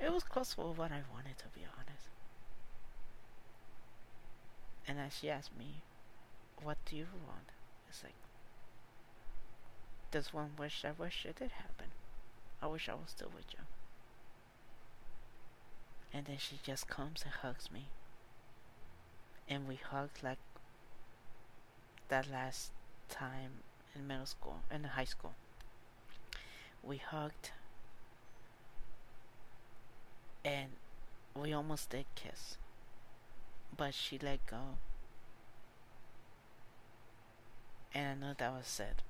[0.00, 2.08] it was close to what I wanted, to be honest.
[4.86, 5.82] And then she asked me,
[6.62, 7.50] what do you want?
[7.88, 8.14] It's like,
[10.10, 11.88] this one wish I wish it did happen.
[12.62, 13.64] I wish I was still with you.
[16.12, 17.88] And then she just comes and hugs me.
[19.48, 20.38] And we hugged like
[22.08, 22.72] that last
[23.08, 23.62] time
[23.94, 25.34] in middle school, in high school.
[26.82, 27.50] We hugged
[30.48, 30.70] and
[31.34, 32.56] we almost did kiss,
[33.76, 34.78] but she let go.
[37.94, 39.02] And I know that was it.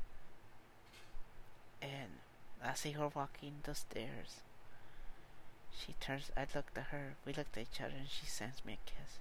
[1.80, 2.18] And
[2.64, 4.40] I see her walking the stairs.
[5.70, 8.72] She turns, I looked at her, we looked at each other, and she sends me
[8.72, 9.18] a kiss.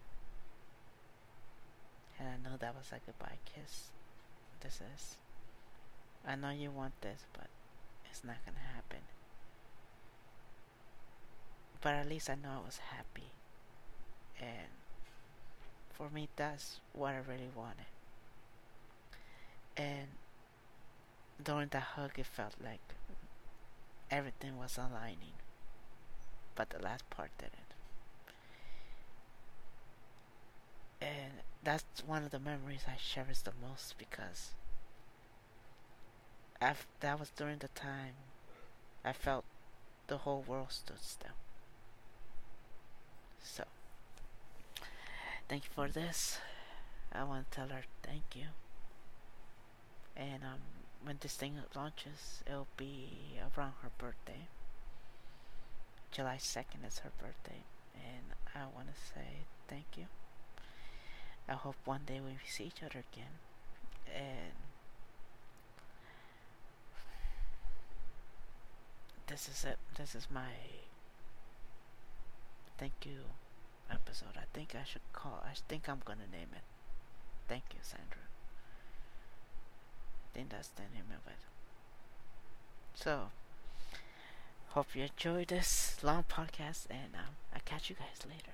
[2.20, 3.90] And I know that was a goodbye kiss.
[4.62, 5.18] This is.
[6.28, 7.48] I know you want this, but
[8.10, 9.02] it's not gonna happen.
[11.88, 13.32] But at least I know I was happy.
[14.42, 14.68] And
[15.94, 17.86] for me, that's what I really wanted.
[19.78, 20.08] And
[21.42, 22.82] during that hug, it felt like
[24.12, 25.38] everything was aligning.
[26.56, 27.54] But the last part didn't.
[31.00, 31.32] And
[31.64, 34.52] that's one of the memories I cherish the most because
[36.60, 38.16] that was during the time
[39.06, 39.46] I felt
[40.08, 41.32] the whole world stood still.
[43.44, 43.64] So,
[45.48, 46.40] thank you for this.
[47.14, 48.48] I want to tell her thank you.
[50.16, 50.60] And um,
[51.04, 54.48] when this thing launches, it'll be around her birthday.
[56.12, 57.64] July 2nd is her birthday.
[57.96, 60.06] And I want to say thank you.
[61.50, 63.38] I hope one day we see each other again.
[64.14, 64.54] And
[69.28, 69.78] this is it.
[69.98, 70.52] This is my
[72.78, 73.20] thank you
[73.92, 74.36] episode.
[74.38, 75.44] I think I should call.
[75.46, 76.64] I think I'm gonna name it.
[77.48, 78.28] Thank you, Sandra.
[80.26, 81.40] I think that's the name of it.
[82.94, 83.30] So,
[84.70, 88.54] hope you enjoyed this long podcast, and um, I'll catch you guys later.